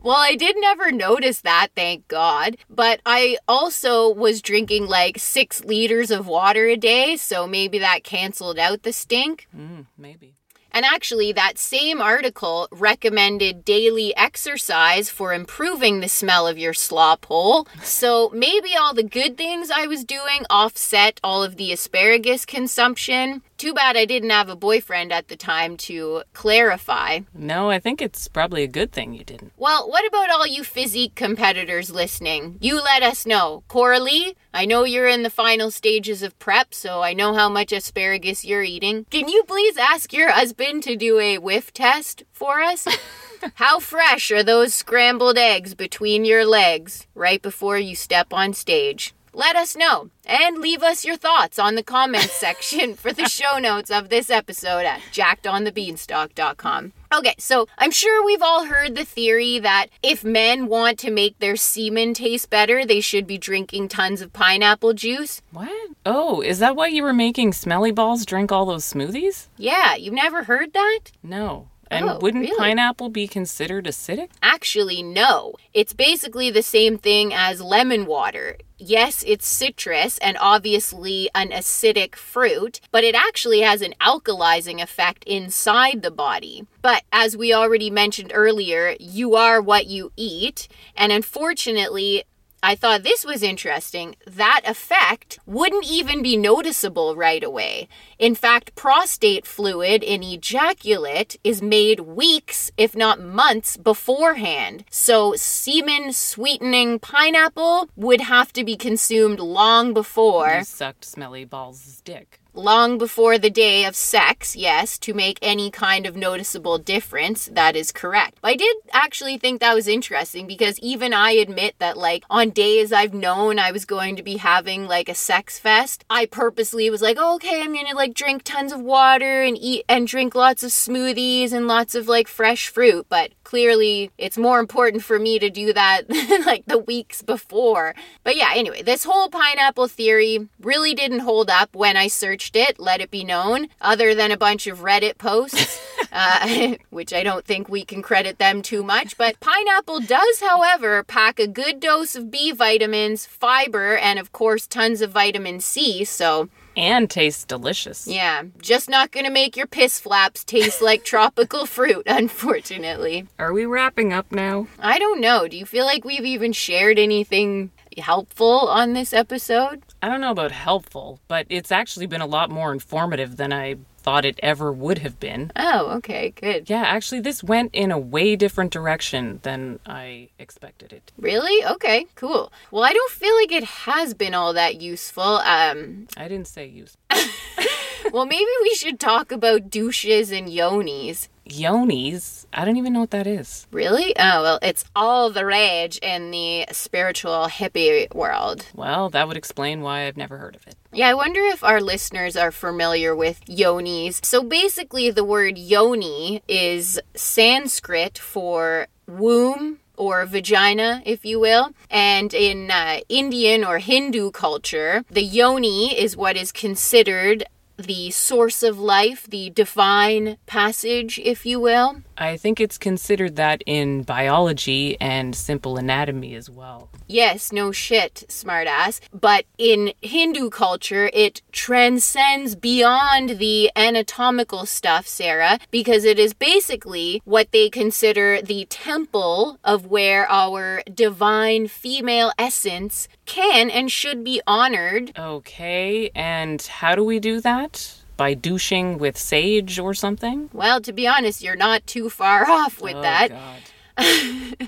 Well, 0.01 0.17
I 0.17 0.35
did 0.35 0.55
never 0.59 0.91
notice 0.91 1.41
that, 1.41 1.69
thank 1.75 2.07
God. 2.07 2.55
But 2.69 3.01
I 3.05 3.37
also 3.47 4.09
was 4.09 4.41
drinking 4.41 4.87
like 4.87 5.19
six 5.19 5.63
liters 5.65 6.09
of 6.09 6.25
water 6.25 6.67
a 6.67 6.77
day, 6.77 7.17
so 7.17 7.45
maybe 7.45 7.79
that 7.79 8.03
canceled 8.03 8.57
out 8.57 8.83
the 8.83 8.93
stink. 8.93 9.47
mm, 9.55 9.85
maybe. 9.97 10.35
And 10.71 10.85
actually, 10.85 11.31
that 11.33 11.57
same 11.57 12.01
article 12.01 12.67
recommended 12.71 13.65
daily 13.65 14.15
exercise 14.15 15.09
for 15.09 15.33
improving 15.33 15.99
the 15.99 16.09
smell 16.09 16.47
of 16.47 16.57
your 16.57 16.73
slop 16.73 17.25
hole. 17.25 17.67
So 17.81 18.29
maybe 18.33 18.75
all 18.79 18.93
the 18.93 19.03
good 19.03 19.37
things 19.37 19.71
I 19.71 19.87
was 19.87 20.03
doing 20.03 20.45
offset 20.49 21.19
all 21.23 21.43
of 21.43 21.57
the 21.57 21.71
asparagus 21.71 22.45
consumption. 22.45 23.41
Too 23.59 23.73
bad 23.73 23.97
I 23.97 24.05
didn't 24.05 24.29
have 24.29 24.47
a 24.47 24.55
boyfriend 24.55 25.11
at 25.11 25.27
the 25.27 25.35
time 25.35 25.75
to 25.89 26.23
clarify. 26.31 27.19
No, 27.33 27.69
I 27.69 27.77
think 27.77 28.01
it's 28.01 28.29
probably 28.29 28.63
a 28.63 28.67
good 28.67 28.93
thing 28.93 29.13
you 29.13 29.25
didn't. 29.25 29.51
Well, 29.57 29.89
what 29.89 30.07
about 30.07 30.29
all 30.29 30.47
you 30.47 30.63
physique 30.63 31.15
competitors 31.15 31.91
listening? 31.91 32.57
You 32.61 32.81
let 32.81 33.03
us 33.03 33.25
know. 33.25 33.65
Coralie, 33.67 34.37
I 34.53 34.63
know 34.63 34.85
you're 34.85 35.09
in 35.09 35.23
the 35.23 35.29
final 35.29 35.71
stages 35.71 36.23
of 36.23 36.39
prep, 36.39 36.73
so 36.73 37.01
I 37.01 37.11
know 37.11 37.33
how 37.33 37.49
much 37.49 37.73
asparagus 37.73 38.45
you're 38.45 38.63
eating. 38.63 39.05
Can 39.09 39.27
you 39.27 39.43
please 39.43 39.75
ask 39.75 40.13
your 40.13 40.31
husband 40.31 40.83
to 40.83 40.95
do 40.95 41.19
a 41.19 41.37
whiff 41.37 41.73
test 41.73 42.23
for 42.31 42.61
us? 42.61 42.87
How 43.55 43.79
fresh 43.79 44.31
are 44.31 44.43
those 44.43 44.73
scrambled 44.73 45.37
eggs 45.37 45.73
between 45.73 46.25
your 46.25 46.45
legs 46.45 47.07
right 47.15 47.41
before 47.41 47.77
you 47.77 47.95
step 47.95 48.33
on 48.33 48.53
stage? 48.53 49.13
Let 49.39 49.55
us 49.55 49.73
know 49.73 50.09
and 50.25 50.57
leave 50.57 50.83
us 50.83 51.05
your 51.05 51.15
thoughts 51.15 51.57
on 51.57 51.75
the 51.75 51.81
comments 51.81 52.33
section 52.45 52.93
for 52.93 53.13
the 53.13 53.29
show 53.29 53.57
notes 53.57 53.89
of 53.89 54.09
this 54.09 54.29
episode 54.29 54.85
at 54.85 54.99
jackedonthebeanstalk.com. 55.13 56.91
Okay, 57.15 57.35
so 57.37 57.65
I'm 57.77 57.91
sure 57.91 58.25
we've 58.25 58.41
all 58.41 58.65
heard 58.65 58.95
the 58.95 59.05
theory 59.05 59.57
that 59.59 59.87
if 60.03 60.25
men 60.25 60.67
want 60.67 60.99
to 60.99 61.09
make 61.11 61.39
their 61.39 61.55
semen 61.55 62.13
taste 62.13 62.49
better, 62.49 62.85
they 62.85 62.99
should 62.99 63.25
be 63.25 63.37
drinking 63.37 63.87
tons 63.87 64.19
of 64.21 64.33
pineapple 64.33 64.91
juice. 64.91 65.41
What? 65.53 65.71
Oh, 66.05 66.41
is 66.41 66.59
that 66.59 66.75
why 66.75 66.87
you 66.87 67.01
were 67.01 67.13
making 67.13 67.53
smelly 67.53 67.91
balls 67.93 68.25
drink 68.25 68.51
all 68.51 68.65
those 68.65 68.83
smoothies? 68.91 69.47
Yeah, 69.55 69.95
you've 69.95 70.13
never 70.13 70.43
heard 70.43 70.73
that? 70.73 70.99
No. 71.23 71.69
And 71.89 72.09
Oh, 72.09 72.19
wouldn't 72.21 72.43
really? 72.43 72.57
pineapple 72.59 73.07
be 73.07 73.25
considered 73.25 73.85
acidic? 73.85 74.31
Actually, 74.43 75.01
no. 75.01 75.53
It's 75.73 75.93
basically 75.93 76.51
the 76.51 76.61
same 76.61 76.97
thing 76.97 77.33
as 77.33 77.61
lemon 77.61 78.05
water. 78.05 78.57
Yes, 78.81 79.25
it's 79.27 79.45
citrus 79.45 80.17
and 80.19 80.37
obviously 80.39 81.29
an 81.35 81.49
acidic 81.49 82.15
fruit, 82.15 82.79
but 82.91 83.03
it 83.03 83.13
actually 83.13 83.59
has 83.59 83.81
an 83.81 83.93
alkalizing 83.99 84.81
effect 84.81 85.25
inside 85.25 86.01
the 86.01 86.09
body. 86.11 86.65
But 86.81 87.03
as 87.11 87.35
we 87.35 87.53
already 87.53 87.89
mentioned 87.89 88.31
earlier, 88.33 88.95
you 88.97 89.35
are 89.35 89.61
what 89.61 89.87
you 89.87 90.13
eat, 90.15 90.69
and 90.95 91.11
unfortunately, 91.11 92.23
I 92.61 92.75
thought 92.75 93.03
this 93.03 93.23
was 93.23 93.41
interesting. 93.41 94.15
That 94.27 94.61
effect 94.65 95.39
wouldn't 95.45 95.85
even 95.89 96.21
be 96.21 96.35
noticeable 96.35 97.15
right 97.15 97.43
away. 97.43 97.87
In 98.17 98.35
fact, 98.35 98.75
prostate 98.75 99.47
fluid 99.47 100.03
in 100.03 100.23
ejaculate 100.23 101.37
is 101.43 101.61
made 101.61 102.01
weeks, 102.01 102.71
if 102.77 102.95
not 102.95 103.21
months, 103.21 103.77
beforehand. 103.77 104.83
So, 104.89 105.35
semen 105.35 106.11
sweetening 106.11 106.99
pineapple 106.99 107.89
would 107.95 108.21
have 108.21 108.51
to 108.53 108.65
be 108.65 108.75
consumed 108.75 109.39
long 109.39 109.93
before 109.93 110.55
You 110.57 110.63
sucked 110.65 111.05
smelly 111.05 111.45
balls' 111.45 112.01
dick. 112.03 112.41
Long 112.59 112.97
before 112.97 113.37
the 113.37 113.49
day 113.49 113.85
of 113.85 113.95
sex, 113.95 114.55
yes, 114.55 114.97
to 114.99 115.13
make 115.13 115.39
any 115.41 115.71
kind 115.71 116.05
of 116.05 116.15
noticeable 116.15 116.77
difference. 116.77 117.45
That 117.45 117.75
is 117.75 117.91
correct. 117.91 118.37
I 118.43 118.55
did 118.55 118.75
actually 118.91 119.37
think 119.37 119.59
that 119.59 119.75
was 119.75 119.87
interesting 119.87 120.47
because 120.47 120.77
even 120.79 121.13
I 121.13 121.31
admit 121.31 121.75
that, 121.79 121.97
like, 121.97 122.23
on 122.29 122.49
days 122.51 122.91
I've 122.91 123.13
known 123.13 123.59
I 123.59 123.71
was 123.71 123.85
going 123.85 124.15
to 124.17 124.23
be 124.23 124.37
having 124.37 124.87
like 124.87 125.09
a 125.09 125.15
sex 125.15 125.57
fest, 125.57 126.03
I 126.09 126.25
purposely 126.25 126.89
was 126.89 127.01
like, 127.01 127.17
oh, 127.19 127.35
okay, 127.35 127.61
I'm 127.61 127.73
gonna 127.73 127.95
like 127.95 128.13
drink 128.13 128.43
tons 128.43 128.71
of 128.71 128.81
water 128.81 129.41
and 129.41 129.57
eat 129.57 129.85
and 129.87 130.07
drink 130.07 130.35
lots 130.35 130.63
of 130.63 130.71
smoothies 130.71 131.53
and 131.53 131.67
lots 131.67 131.95
of 131.95 132.07
like 132.07 132.27
fresh 132.27 132.67
fruit. 132.67 133.05
But 133.09 133.31
clearly, 133.49 134.11
it's 134.19 134.37
more 134.37 134.59
important 134.59 135.01
for 135.01 135.17
me 135.17 135.39
to 135.39 135.49
do 135.49 135.73
that 135.73 136.03
like 136.45 136.63
the 136.67 136.77
weeks 136.77 137.23
before. 137.23 137.95
But 138.23 138.35
yeah, 138.37 138.51
anyway, 138.53 138.83
this 138.83 139.03
whole 139.03 139.27
pineapple 139.27 139.87
theory 139.87 140.47
really 140.61 140.93
didn't 140.93 141.21
hold 141.21 141.49
up 141.49 141.75
when 141.75 141.97
I 141.97 142.09
searched 142.09 142.55
it, 142.55 142.79
let 142.79 143.01
it 143.01 143.09
be 143.09 143.23
known, 143.23 143.69
other 143.81 144.13
than 144.13 144.31
a 144.31 144.37
bunch 144.37 144.67
of 144.67 144.81
Reddit 144.81 145.17
posts, 145.17 145.81
uh, 146.11 146.75
which 146.91 147.11
I 147.11 147.23
don't 147.23 147.43
think 147.43 147.67
we 147.67 147.83
can 147.83 148.03
credit 148.03 148.37
them 148.37 148.61
too 148.61 148.83
much. 148.83 149.17
But 149.17 149.39
pineapple 149.39 150.01
does, 150.01 150.41
however, 150.41 151.03
pack 151.03 151.39
a 151.39 151.47
good 151.47 151.79
dose 151.79 152.15
of 152.15 152.29
B 152.29 152.51
vitamins, 152.51 153.25
fiber, 153.25 153.97
and 153.97 154.19
of 154.19 154.31
course, 154.31 154.67
tons 154.67 155.01
of 155.01 155.09
vitamin 155.09 155.59
C. 155.59 156.05
So, 156.05 156.49
And 156.79 157.09
tastes 157.09 157.43
delicious. 157.43 158.07
yeah, 158.07 158.43
just 158.61 158.89
not 158.89 159.11
gonna 159.11 159.29
make 159.29 159.57
your 159.57 159.67
piss 159.67 159.99
flaps 159.99 160.45
taste 160.45 160.81
like 160.81 161.03
tropical 161.13 161.65
fruit, 161.65 162.03
unfortunately. 162.07 163.27
Are 163.37 163.51
we 163.51 163.65
wrapping 163.65 164.13
up 164.13 164.31
now? 164.31 164.67
I 164.79 164.97
don't 164.97 165.19
know. 165.19 165.49
Do 165.49 165.57
you 165.57 165.65
feel 165.65 165.85
like 165.85 166.05
we've 166.05 166.25
even 166.25 166.53
shared 166.53 166.97
anything 166.97 167.71
helpful 167.99 168.67
on 168.67 168.93
this 168.93 169.13
episode? 169.13 169.83
I 170.01 170.09
don't 170.09 170.21
know 170.21 170.31
about 170.31 170.51
helpful, 170.51 171.19
but 171.27 171.45
it's 171.49 171.71
actually 171.71 172.07
been 172.07 172.21
a 172.21 172.25
lot 172.25 172.49
more 172.49 172.71
informative 172.71 173.37
than 173.37 173.53
I 173.53 173.77
thought 173.99 174.25
it 174.25 174.39
ever 174.41 174.71
would 174.71 174.99
have 174.99 175.19
been. 175.19 175.51
Oh, 175.55 175.91
okay, 175.97 176.31
good. 176.31 176.69
Yeah, 176.69 176.81
actually, 176.81 177.21
this 177.21 177.43
went 177.43 177.71
in 177.73 177.91
a 177.91 177.99
way 177.99 178.35
different 178.35 178.71
direction 178.71 179.39
than 179.43 179.79
I 179.85 180.29
expected 180.39 180.93
it. 180.93 181.11
Really? 181.17 181.65
Okay, 181.65 182.07
cool. 182.15 182.51
Well, 182.71 182.83
I 182.83 182.93
don't 182.93 183.11
feel 183.11 183.35
like 183.35 183.51
it 183.51 183.63
has 183.63 184.13
been 184.13 184.33
all 184.33 184.53
that 184.53 184.81
useful. 184.81 185.23
Um, 185.23 186.07
I 186.17 186.27
didn't 186.27 186.47
say 186.47 186.65
useful. 186.65 186.99
well, 188.11 188.25
maybe 188.25 188.49
we 188.61 188.73
should 188.75 188.99
talk 188.99 189.31
about 189.31 189.69
douches 189.69 190.31
and 190.31 190.47
yonis. 190.47 191.27
Yonis? 191.49 192.45
I 192.53 192.65
don't 192.65 192.77
even 192.77 192.93
know 192.93 193.01
what 193.01 193.11
that 193.11 193.27
is. 193.27 193.67
Really? 193.71 194.15
Oh, 194.17 194.41
well, 194.41 194.59
it's 194.61 194.85
all 194.95 195.29
the 195.29 195.45
rage 195.45 195.97
in 195.99 196.31
the 196.31 196.65
spiritual 196.71 197.47
hippie 197.47 198.13
world. 198.13 198.65
Well, 198.73 199.09
that 199.09 199.27
would 199.27 199.37
explain 199.37 199.81
why 199.81 200.07
I've 200.07 200.17
never 200.17 200.37
heard 200.37 200.55
of 200.55 200.65
it. 200.67 200.75
Yeah, 200.91 201.09
I 201.09 201.13
wonder 201.13 201.41
if 201.41 201.63
our 201.63 201.81
listeners 201.81 202.35
are 202.35 202.51
familiar 202.51 203.15
with 203.15 203.45
yonis. 203.45 204.25
So 204.25 204.43
basically, 204.43 205.11
the 205.11 205.23
word 205.23 205.57
yoni 205.57 206.41
is 206.47 206.99
Sanskrit 207.15 208.17
for 208.17 208.87
womb 209.07 209.79
or 209.99 210.25
vagina, 210.25 211.03
if 211.05 211.25
you 211.25 211.39
will. 211.39 211.71
And 211.89 212.33
in 212.33 212.71
uh, 212.71 213.01
Indian 213.09 213.63
or 213.63 213.79
Hindu 213.79 214.31
culture, 214.31 215.03
the 215.11 215.21
yoni 215.23 215.95
is 215.99 216.17
what 216.17 216.37
is 216.37 216.51
considered 216.51 217.43
the 217.79 218.11
source 218.11 218.61
of 218.63 218.79
life, 218.79 219.27
the 219.29 219.49
divine 219.49 220.37
passage, 220.45 221.19
if 221.19 221.45
you 221.45 221.59
will. 221.59 222.01
I 222.17 222.35
think 222.35 222.59
it's 222.59 222.77
considered 222.77 223.37
that 223.37 223.63
in 223.65 224.03
biology 224.03 224.99
and 224.99 225.33
simple 225.33 225.77
anatomy 225.77 226.35
as 226.35 226.49
well. 226.49 226.89
Yes, 227.07 227.51
no 227.51 227.71
shit, 227.71 228.25
smartass. 228.27 228.99
But 229.13 229.45
in 229.57 229.93
Hindu 230.01 230.49
culture, 230.49 231.09
it 231.13 231.41
transcends 231.51 232.55
beyond 232.55 233.39
the 233.39 233.71
anatomical 233.75 234.65
stuff, 234.65 235.07
Sarah, 235.07 235.59
because 235.71 236.03
it 236.03 236.19
is 236.19 236.33
basically 236.33 237.21
what 237.23 237.51
they 237.51 237.69
consider 237.69 238.41
the 238.41 238.65
temple 238.65 239.57
of 239.63 239.85
where 239.85 240.29
our 240.29 240.83
divine 240.93 241.67
female 241.67 242.31
essence 242.37 243.07
can 243.29 243.69
and 243.69 243.91
should 243.91 244.23
be 244.23 244.41
honored. 244.47 245.13
Okay, 245.17 246.09
and 246.15 246.61
how 246.61 246.95
do 246.95 247.03
we 247.03 247.19
do 247.19 247.39
that? 247.41 247.95
By 248.17 248.33
douching 248.33 248.97
with 248.97 249.17
sage 249.17 249.79
or 249.79 249.93
something? 249.93 250.49
Well, 250.51 250.81
to 250.81 250.91
be 250.91 251.07
honest, 251.07 251.41
you're 251.41 251.55
not 251.55 251.85
too 251.87 252.09
far 252.09 252.49
off 252.59 252.81
with 252.81 252.95
oh, 252.95 253.01
that. 253.01 253.29
God. 253.29 254.67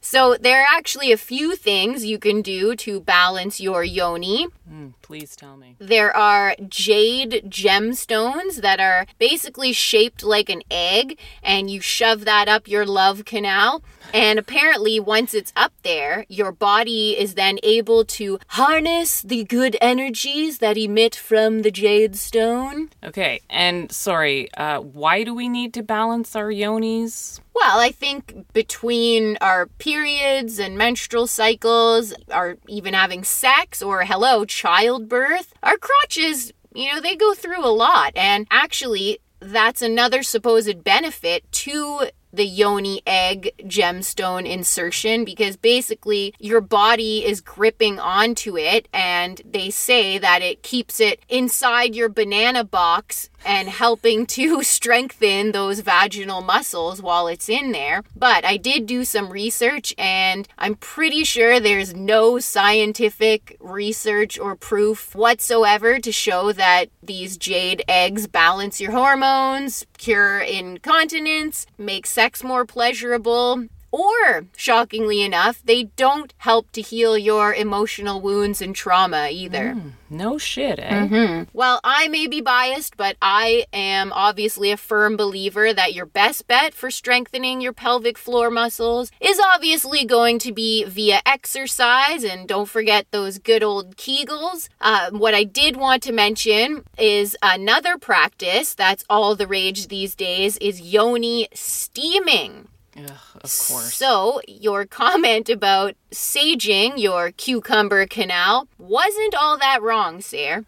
So 0.00 0.36
there 0.40 0.62
are 0.62 0.66
actually 0.74 1.12
a 1.12 1.18
few 1.18 1.54
things 1.54 2.06
you 2.06 2.18
can 2.18 2.40
do 2.40 2.74
to 2.76 2.98
balance 2.98 3.60
your 3.60 3.84
yoni. 3.84 4.46
Mm, 4.66 4.94
please 5.02 5.36
tell 5.36 5.58
me. 5.58 5.76
There 5.78 6.16
are 6.16 6.56
jade 6.66 7.44
gemstones 7.48 8.62
that 8.62 8.80
are 8.80 9.04
basically 9.18 9.74
shaped 9.74 10.22
like 10.22 10.48
an 10.48 10.62
egg, 10.70 11.18
and 11.42 11.68
you 11.70 11.82
shove 11.82 12.24
that 12.24 12.48
up 12.48 12.66
your 12.66 12.86
love 12.86 13.26
canal. 13.26 13.82
And 14.12 14.38
apparently, 14.38 14.98
once 14.98 15.34
it's 15.34 15.52
up 15.54 15.72
there, 15.82 16.24
your 16.28 16.52
body 16.52 17.18
is 17.18 17.34
then 17.34 17.58
able 17.62 18.04
to 18.04 18.38
harness 18.48 19.22
the 19.22 19.44
good 19.44 19.76
energies 19.80 20.58
that 20.58 20.78
emit 20.78 21.14
from 21.14 21.62
the 21.62 21.70
jade 21.70 22.16
stone. 22.16 22.90
Okay, 23.04 23.40
and 23.50 23.92
sorry, 23.92 24.52
uh, 24.54 24.80
why 24.80 25.24
do 25.24 25.34
we 25.34 25.48
need 25.48 25.74
to 25.74 25.82
balance 25.82 26.34
our 26.34 26.48
yonis? 26.48 27.40
Well, 27.54 27.80
I 27.80 27.90
think 27.90 28.46
between 28.52 29.36
our 29.40 29.66
periods 29.66 30.58
and 30.58 30.78
menstrual 30.78 31.26
cycles, 31.26 32.14
or 32.32 32.56
even 32.68 32.94
having 32.94 33.24
sex, 33.24 33.82
or 33.82 34.04
hello, 34.04 34.44
childbirth, 34.44 35.52
our 35.62 35.76
crotches, 35.76 36.52
you 36.74 36.92
know, 36.92 37.00
they 37.00 37.16
go 37.16 37.34
through 37.34 37.64
a 37.64 37.68
lot. 37.68 38.12
And 38.14 38.46
actually, 38.50 39.18
that's 39.40 39.82
another 39.82 40.22
supposed 40.22 40.82
benefit 40.84 41.50
to 41.52 42.10
the 42.32 42.44
yoni 42.46 43.02
egg 43.06 43.52
gemstone 43.64 44.48
insertion 44.48 45.24
because 45.24 45.56
basically 45.56 46.34
your 46.38 46.60
body 46.60 47.24
is 47.24 47.40
gripping 47.40 47.98
onto 47.98 48.56
it 48.56 48.88
and 48.92 49.40
they 49.44 49.70
say 49.70 50.18
that 50.18 50.42
it 50.42 50.62
keeps 50.62 51.00
it 51.00 51.20
inside 51.28 51.94
your 51.94 52.08
banana 52.08 52.64
box 52.64 53.30
and 53.44 53.68
helping 53.68 54.26
to 54.26 54.62
strengthen 54.76 55.52
those 55.52 55.80
vaginal 55.80 56.42
muscles 56.42 57.00
while 57.00 57.28
it's 57.28 57.48
in 57.48 57.72
there. 57.72 58.02
But 58.14 58.44
I 58.44 58.56
did 58.56 58.86
do 58.86 59.04
some 59.04 59.30
research 59.30 59.94
and 59.96 60.46
I'm 60.58 60.74
pretty 60.74 61.24
sure 61.24 61.60
there's 61.60 61.94
no 61.94 62.38
scientific 62.38 63.56
research 63.60 64.38
or 64.38 64.56
proof 64.56 65.14
whatsoever 65.14 65.98
to 65.98 66.12
show 66.12 66.52
that 66.52 66.86
these 67.02 67.36
jade 67.36 67.82
eggs 67.88 68.26
balance 68.26 68.80
your 68.80 68.92
hormones, 68.92 69.86
cure 69.96 70.40
incontinence, 70.40 71.66
make 71.78 72.06
sex 72.06 72.27
more 72.44 72.66
pleasurable, 72.66 73.64
or, 73.90 74.46
shockingly 74.56 75.22
enough, 75.22 75.62
they 75.64 75.84
don't 75.96 76.34
help 76.38 76.70
to 76.72 76.80
heal 76.82 77.16
your 77.16 77.54
emotional 77.54 78.20
wounds 78.20 78.60
and 78.60 78.74
trauma 78.74 79.28
either. 79.30 79.74
No 80.10 80.38
shit, 80.38 80.78
eh? 80.78 81.06
Well, 81.52 81.80
I 81.84 82.08
may 82.08 82.26
be 82.26 82.40
biased, 82.40 82.96
but 82.96 83.16
I 83.20 83.66
am 83.72 84.12
obviously 84.12 84.70
a 84.70 84.76
firm 84.76 85.16
believer 85.16 85.74
that 85.74 85.92
your 85.92 86.06
best 86.06 86.46
bet 86.46 86.72
for 86.74 86.90
strengthening 86.90 87.60
your 87.60 87.74
pelvic 87.74 88.16
floor 88.16 88.50
muscles 88.50 89.10
is 89.20 89.38
obviously 89.38 90.04
going 90.06 90.38
to 90.40 90.52
be 90.52 90.84
via 90.84 91.20
exercise. 91.26 92.24
And 92.24 92.48
don't 92.48 92.68
forget 92.68 93.06
those 93.10 93.38
good 93.38 93.62
old 93.62 93.96
Kegels. 93.96 94.68
Uh, 94.80 95.10
what 95.10 95.34
I 95.34 95.44
did 95.44 95.76
want 95.76 96.02
to 96.04 96.12
mention 96.12 96.84
is 96.96 97.36
another 97.42 97.98
practice 97.98 98.74
that's 98.74 99.04
all 99.10 99.34
the 99.34 99.46
rage 99.46 99.88
these 99.88 100.14
days 100.14 100.56
is 100.58 100.80
yoni 100.80 101.48
steaming. 101.52 102.68
Ugh, 102.98 103.10
of 103.36 103.42
course. 103.42 103.94
So, 103.94 104.40
your 104.48 104.84
comment 104.84 105.48
about 105.48 105.94
saging 106.10 106.98
your 106.98 107.30
cucumber 107.32 108.06
canal 108.06 108.66
wasn't 108.78 109.34
all 109.34 109.58
that 109.58 109.82
wrong, 109.82 110.20
Sarah. 110.20 110.64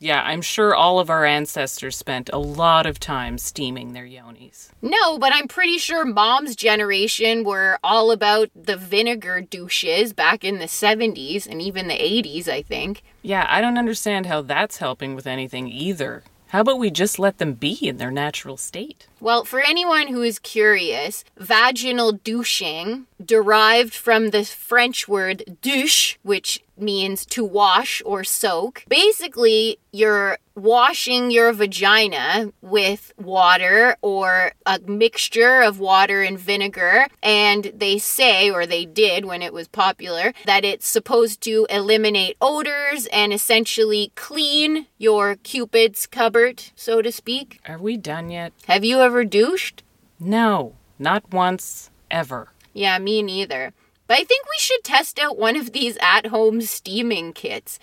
Yeah, 0.00 0.22
I'm 0.22 0.42
sure 0.42 0.74
all 0.74 0.98
of 0.98 1.08
our 1.08 1.24
ancestors 1.24 1.96
spent 1.96 2.28
a 2.32 2.38
lot 2.38 2.86
of 2.86 2.98
time 2.98 3.38
steaming 3.38 3.92
their 3.92 4.04
yonis. 4.04 4.70
No, 4.82 5.18
but 5.18 5.32
I'm 5.32 5.46
pretty 5.46 5.78
sure 5.78 6.04
mom's 6.04 6.56
generation 6.56 7.44
were 7.44 7.78
all 7.84 8.10
about 8.10 8.50
the 8.56 8.76
vinegar 8.76 9.40
douches 9.40 10.12
back 10.12 10.42
in 10.42 10.58
the 10.58 10.64
70s 10.66 11.46
and 11.46 11.62
even 11.62 11.86
the 11.86 11.94
80s, 11.94 12.48
I 12.48 12.62
think. 12.62 13.02
Yeah, 13.22 13.46
I 13.48 13.60
don't 13.60 13.78
understand 13.78 14.26
how 14.26 14.42
that's 14.42 14.78
helping 14.78 15.14
with 15.14 15.26
anything 15.28 15.68
either. 15.68 16.24
How 16.52 16.60
about 16.60 16.78
we 16.78 16.90
just 16.90 17.18
let 17.18 17.38
them 17.38 17.54
be 17.54 17.72
in 17.72 17.96
their 17.96 18.10
natural 18.10 18.58
state? 18.58 19.06
Well, 19.20 19.46
for 19.46 19.60
anyone 19.60 20.08
who 20.08 20.20
is 20.20 20.38
curious, 20.38 21.24
vaginal 21.38 22.12
douching 22.12 23.06
derived 23.24 23.94
from 23.94 24.30
the 24.30 24.44
French 24.44 25.08
word 25.08 25.56
douche, 25.62 26.16
which 26.22 26.62
means 26.76 27.24
to 27.24 27.42
wash 27.42 28.02
or 28.04 28.22
soak. 28.22 28.84
Basically, 28.86 29.78
you're 29.92 30.36
washing 30.54 31.30
your 31.30 31.52
vagina 31.52 32.52
with 32.60 33.12
water 33.16 33.96
or 34.02 34.52
a 34.66 34.78
mixture 34.80 35.62
of 35.62 35.78
water 35.78 36.22
and 36.22 36.38
vinegar. 36.38 37.06
And 37.22 37.72
they 37.74 37.98
say, 37.98 38.50
or 38.50 38.66
they 38.66 38.84
did 38.84 39.24
when 39.24 39.42
it 39.42 39.52
was 39.52 39.68
popular, 39.68 40.32
that 40.46 40.64
it's 40.64 40.86
supposed 40.86 41.40
to 41.42 41.66
eliminate 41.70 42.36
odors 42.40 43.06
and 43.06 43.32
essentially 43.32 44.12
clean 44.14 44.86
your 44.98 45.36
Cupid's 45.36 46.06
cupboard, 46.06 46.64
so 46.74 47.02
to 47.02 47.12
speak. 47.12 47.60
Are 47.66 47.78
we 47.78 47.96
done 47.96 48.30
yet? 48.30 48.52
Have 48.66 48.84
you 48.84 49.00
ever 49.00 49.24
douched? 49.24 49.82
No, 50.20 50.74
not 50.98 51.32
once, 51.32 51.90
ever. 52.10 52.50
Yeah, 52.72 52.98
me 52.98 53.22
neither. 53.22 53.72
But 54.06 54.18
I 54.18 54.24
think 54.24 54.46
we 54.46 54.58
should 54.58 54.84
test 54.84 55.18
out 55.18 55.38
one 55.38 55.56
of 55.56 55.72
these 55.72 55.96
at 56.00 56.26
home 56.26 56.60
steaming 56.60 57.32
kits. 57.32 57.78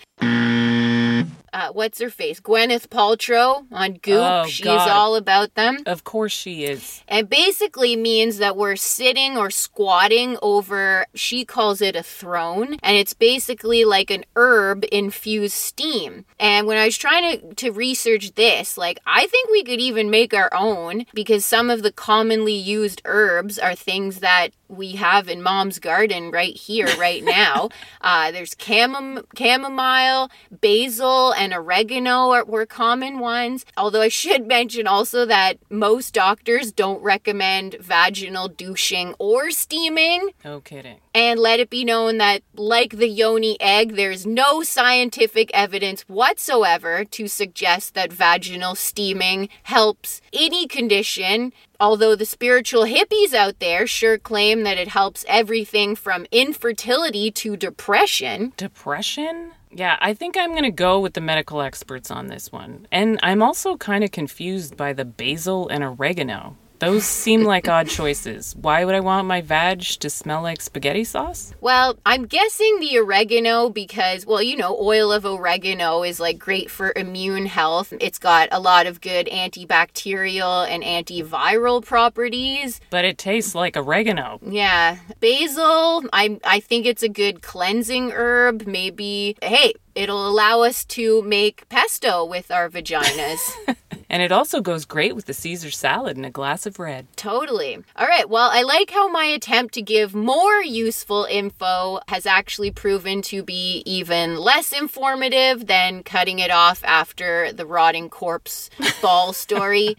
Uh, 1.52 1.70
what's 1.72 2.00
her 2.00 2.10
face? 2.10 2.40
Gwyneth 2.40 2.88
Paltrow 2.88 3.66
on 3.72 3.94
Goop. 3.94 4.20
Oh, 4.22 4.46
She's 4.46 4.66
all 4.66 5.16
about 5.16 5.54
them. 5.54 5.78
Of 5.86 6.04
course 6.04 6.32
she 6.32 6.64
is. 6.64 7.02
And 7.08 7.28
basically 7.28 7.96
means 7.96 8.38
that 8.38 8.56
we're 8.56 8.76
sitting 8.76 9.36
or 9.36 9.50
squatting 9.50 10.36
over, 10.42 11.06
she 11.14 11.44
calls 11.44 11.80
it 11.80 11.96
a 11.96 12.02
throne. 12.02 12.76
And 12.82 12.96
it's 12.96 13.14
basically 13.14 13.84
like 13.84 14.10
an 14.10 14.24
herb 14.36 14.84
infused 14.92 15.54
steam. 15.54 16.24
And 16.38 16.66
when 16.66 16.76
I 16.78 16.84
was 16.86 16.96
trying 16.96 17.40
to, 17.40 17.54
to 17.54 17.70
research 17.70 18.34
this, 18.34 18.78
like, 18.78 18.98
I 19.06 19.26
think 19.26 19.50
we 19.50 19.64
could 19.64 19.80
even 19.80 20.10
make 20.10 20.32
our 20.34 20.50
own 20.54 21.04
because 21.14 21.44
some 21.44 21.70
of 21.70 21.82
the 21.82 21.92
commonly 21.92 22.54
used 22.54 23.02
herbs 23.04 23.58
are 23.58 23.74
things 23.74 24.20
that 24.20 24.50
we 24.68 24.92
have 24.92 25.28
in 25.28 25.42
mom's 25.42 25.80
garden 25.80 26.30
right 26.30 26.56
here, 26.56 26.86
right 26.96 27.24
now. 27.40 27.70
uh, 28.02 28.30
there's 28.30 28.54
chamom- 28.54 29.24
chamomile, 29.36 30.30
basil, 30.60 31.32
and 31.40 31.54
oregano 31.54 32.32
are, 32.32 32.44
were 32.44 32.66
common 32.66 33.18
ones. 33.18 33.64
Although 33.74 34.02
I 34.02 34.08
should 34.08 34.46
mention 34.56 34.86
also 34.86 35.24
that 35.24 35.54
most 35.70 36.12
doctors 36.12 36.70
don't 36.70 37.02
recommend 37.02 37.76
vaginal 37.80 38.46
douching 38.48 39.14
or 39.18 39.50
steaming. 39.50 40.30
No 40.44 40.60
kidding. 40.60 40.98
And 41.14 41.40
let 41.40 41.58
it 41.58 41.70
be 41.70 41.82
known 41.82 42.18
that, 42.18 42.42
like 42.54 42.98
the 42.98 43.08
yoni 43.08 43.58
egg, 43.58 43.96
there's 43.96 44.26
no 44.26 44.62
scientific 44.62 45.50
evidence 45.54 46.02
whatsoever 46.02 47.04
to 47.06 47.26
suggest 47.26 47.94
that 47.94 48.12
vaginal 48.12 48.74
steaming 48.74 49.48
helps 49.62 50.20
any 50.34 50.68
condition. 50.68 51.54
Although 51.80 52.14
the 52.14 52.26
spiritual 52.26 52.84
hippies 52.84 53.32
out 53.32 53.58
there 53.58 53.86
sure 53.86 54.18
claim 54.18 54.64
that 54.64 54.76
it 54.76 54.88
helps 54.88 55.24
everything 55.26 55.96
from 55.96 56.26
infertility 56.30 57.30
to 57.30 57.56
depression. 57.56 58.52
Depression? 58.58 59.52
Yeah, 59.72 59.96
I 60.00 60.14
think 60.14 60.36
I'm 60.36 60.50
going 60.50 60.64
to 60.64 60.70
go 60.70 60.98
with 60.98 61.14
the 61.14 61.20
medical 61.20 61.60
experts 61.60 62.10
on 62.10 62.26
this 62.26 62.50
one. 62.50 62.88
And 62.90 63.20
I'm 63.22 63.40
also 63.40 63.76
kind 63.76 64.02
of 64.02 64.10
confused 64.10 64.76
by 64.76 64.92
the 64.92 65.04
basil 65.04 65.68
and 65.68 65.84
oregano. 65.84 66.56
Those 66.80 67.04
seem 67.04 67.44
like 67.44 67.68
odd 67.68 67.88
choices. 67.88 68.56
Why 68.56 68.86
would 68.86 68.94
I 68.94 69.00
want 69.00 69.26
my 69.26 69.42
vag 69.42 69.80
to 69.80 70.08
smell 70.08 70.40
like 70.40 70.62
spaghetti 70.62 71.04
sauce? 71.04 71.52
Well, 71.60 71.98
I'm 72.06 72.24
guessing 72.24 72.80
the 72.80 72.96
oregano 72.98 73.68
because, 73.68 74.24
well, 74.24 74.40
you 74.40 74.56
know, 74.56 74.74
oil 74.80 75.12
of 75.12 75.26
oregano 75.26 76.02
is 76.02 76.18
like 76.18 76.38
great 76.38 76.70
for 76.70 76.94
immune 76.96 77.44
health. 77.44 77.92
It's 78.00 78.18
got 78.18 78.48
a 78.50 78.58
lot 78.58 78.86
of 78.86 79.02
good 79.02 79.26
antibacterial 79.26 80.66
and 80.66 80.82
antiviral 80.82 81.84
properties. 81.84 82.80
But 82.88 83.04
it 83.04 83.18
tastes 83.18 83.54
like 83.54 83.76
oregano. 83.76 84.40
Yeah, 84.42 84.96
basil, 85.20 86.04
I 86.14 86.40
I 86.44 86.60
think 86.60 86.86
it's 86.86 87.02
a 87.02 87.10
good 87.10 87.42
cleansing 87.42 88.12
herb. 88.12 88.66
Maybe 88.66 89.36
hey, 89.42 89.74
it'll 89.94 90.26
allow 90.26 90.62
us 90.62 90.86
to 90.86 91.20
make 91.22 91.68
pesto 91.68 92.24
with 92.24 92.50
our 92.50 92.70
vaginas. 92.70 93.52
And 94.10 94.22
it 94.22 94.32
also 94.32 94.60
goes 94.60 94.84
great 94.84 95.14
with 95.14 95.26
the 95.26 95.32
Caesar 95.32 95.70
salad 95.70 96.16
and 96.16 96.26
a 96.26 96.30
glass 96.30 96.66
of 96.66 96.80
red. 96.80 97.06
Totally. 97.16 97.78
All 97.94 98.08
right. 98.08 98.28
Well, 98.28 98.50
I 98.52 98.62
like 98.62 98.90
how 98.90 99.08
my 99.08 99.24
attempt 99.24 99.72
to 99.74 99.82
give 99.82 100.16
more 100.16 100.60
useful 100.62 101.28
info 101.30 102.00
has 102.08 102.26
actually 102.26 102.72
proven 102.72 103.22
to 103.22 103.44
be 103.44 103.84
even 103.86 104.36
less 104.36 104.72
informative 104.72 105.68
than 105.68 106.02
cutting 106.02 106.40
it 106.40 106.50
off 106.50 106.82
after 106.84 107.52
the 107.52 107.64
rotting 107.64 108.10
corpse 108.10 108.68
ball 109.00 109.32
story. 109.32 109.96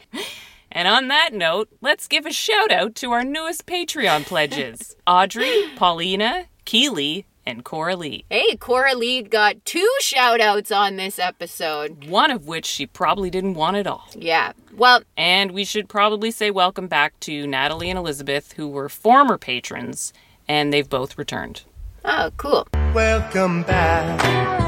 And 0.73 0.89
on 0.89 1.07
that 1.07 1.33
note, 1.33 1.69
let's 1.79 2.09
give 2.09 2.25
a 2.25 2.33
shout 2.33 2.69
out 2.69 2.95
to 2.95 3.11
our 3.11 3.23
newest 3.23 3.65
Patreon 3.65 4.25
pledges 4.25 4.95
Audrey, 5.07 5.69
Paulina, 5.77 6.45
Keely, 6.65 7.25
and 7.45 7.63
Coralie. 7.63 8.25
Hey, 8.29 8.55
Coralie 8.57 9.23
got 9.23 9.63
two 9.65 9.89
shout 9.99 10.39
outs 10.41 10.71
on 10.71 10.95
this 10.95 11.19
episode. 11.19 12.05
One 12.07 12.31
of 12.31 12.45
which 12.47 12.65
she 12.65 12.85
probably 12.85 13.29
didn't 13.29 13.55
want 13.55 13.77
at 13.77 13.87
all. 13.87 14.07
Yeah. 14.15 14.53
Well, 14.75 15.01
And 15.17 15.51
we 15.51 15.65
should 15.65 15.89
probably 15.89 16.31
say 16.31 16.51
welcome 16.51 16.87
back 16.87 17.19
to 17.21 17.45
Natalie 17.47 17.89
and 17.89 17.99
Elizabeth, 17.99 18.53
who 18.53 18.67
were 18.67 18.89
former 18.89 19.37
patrons 19.37 20.13
and 20.47 20.71
they've 20.71 20.89
both 20.89 21.17
returned. 21.17 21.63
Oh, 22.03 22.31
cool. 22.37 22.67
Welcome 22.93 23.63
back. 23.63 24.60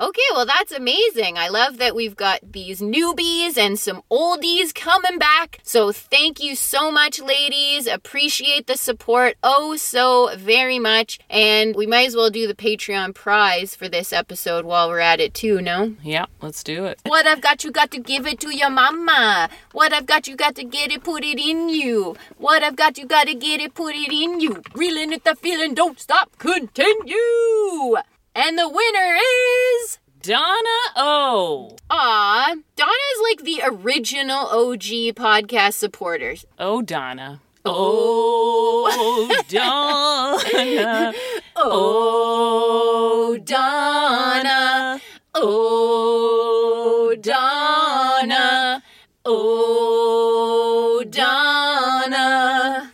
Okay, 0.00 0.20
well, 0.32 0.44
that's 0.44 0.72
amazing. 0.72 1.38
I 1.38 1.48
love 1.48 1.78
that 1.78 1.94
we've 1.94 2.16
got 2.16 2.40
these 2.52 2.80
newbies 2.80 3.56
and 3.56 3.78
some 3.78 4.02
oldies 4.10 4.74
coming 4.74 5.18
back. 5.18 5.60
So, 5.62 5.92
thank 5.92 6.42
you 6.42 6.56
so 6.56 6.90
much, 6.90 7.20
ladies. 7.20 7.86
Appreciate 7.86 8.66
the 8.66 8.76
support 8.76 9.36
oh 9.44 9.76
so 9.76 10.34
very 10.36 10.80
much. 10.80 11.20
And 11.30 11.76
we 11.76 11.86
might 11.86 12.08
as 12.08 12.16
well 12.16 12.28
do 12.28 12.48
the 12.48 12.56
Patreon 12.56 13.14
prize 13.14 13.76
for 13.76 13.88
this 13.88 14.12
episode 14.12 14.64
while 14.64 14.88
we're 14.88 14.98
at 14.98 15.20
it, 15.20 15.32
too, 15.32 15.60
no? 15.60 15.94
Yeah, 16.02 16.26
let's 16.42 16.64
do 16.64 16.86
it. 16.86 16.98
What 17.04 17.28
I've 17.28 17.40
got, 17.40 17.62
you 17.62 17.70
got 17.70 17.92
to 17.92 18.00
give 18.00 18.26
it 18.26 18.40
to 18.40 18.52
your 18.54 18.70
mama. 18.70 19.48
What 19.70 19.92
I've 19.92 20.06
got, 20.06 20.26
you 20.26 20.34
got 20.34 20.56
to 20.56 20.64
get 20.64 20.90
it, 20.90 21.04
put 21.04 21.22
it 21.22 21.38
in 21.38 21.68
you. 21.68 22.16
What 22.36 22.64
I've 22.64 22.76
got, 22.76 22.98
you 22.98 23.06
got 23.06 23.28
to 23.28 23.34
get 23.34 23.60
it, 23.60 23.74
put 23.74 23.94
it 23.94 24.12
in 24.12 24.40
you. 24.40 24.60
Reeling 24.74 25.12
at 25.12 25.22
the 25.22 25.36
feeling, 25.36 25.72
don't 25.72 26.00
stop, 26.00 26.36
continue. 26.38 27.94
And 28.36 28.58
the 28.58 28.68
winner 28.68 29.16
is. 29.16 29.98
Donna 30.20 30.80
O. 30.96 31.76
Aw, 31.90 32.54
Donna's 32.76 33.20
like 33.22 33.42
the 33.44 33.60
original 33.64 34.48
OG 34.48 35.14
podcast 35.14 35.74
supporters. 35.74 36.44
Oh, 36.58 36.82
Donna. 36.82 37.40
Oh, 37.64 38.88
oh 38.90 39.42
Donna. 39.48 41.12
Oh, 41.56 43.38
Donna. 43.44 45.00
Oh, 45.34 47.14
Donna. 47.20 48.82
Oh, 49.24 51.04
Donna. 51.08 52.92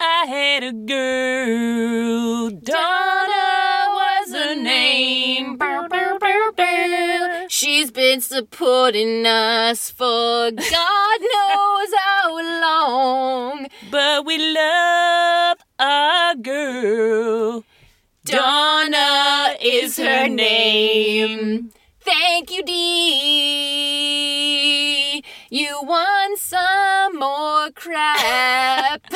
I 0.00 0.26
had 0.26 0.62
a 0.62 0.72
girl. 0.72 2.07
Supporting 8.20 9.24
us 9.26 9.90
for 9.90 10.50
God 10.50 11.20
knows 11.20 11.92
how 12.04 12.40
long. 12.60 13.68
But 13.90 14.26
we 14.26 14.38
love 14.38 15.58
our 15.78 16.34
girl. 16.34 17.64
Donna 18.24 19.54
is 19.62 19.96
her 19.98 20.28
name. 20.28 21.70
Thank 22.00 22.50
you, 22.50 22.62
Dee. 22.64 23.54
You 25.50 25.80
won 25.82 26.36
some 26.36 27.18
more 27.18 27.70
crap. 27.72 29.02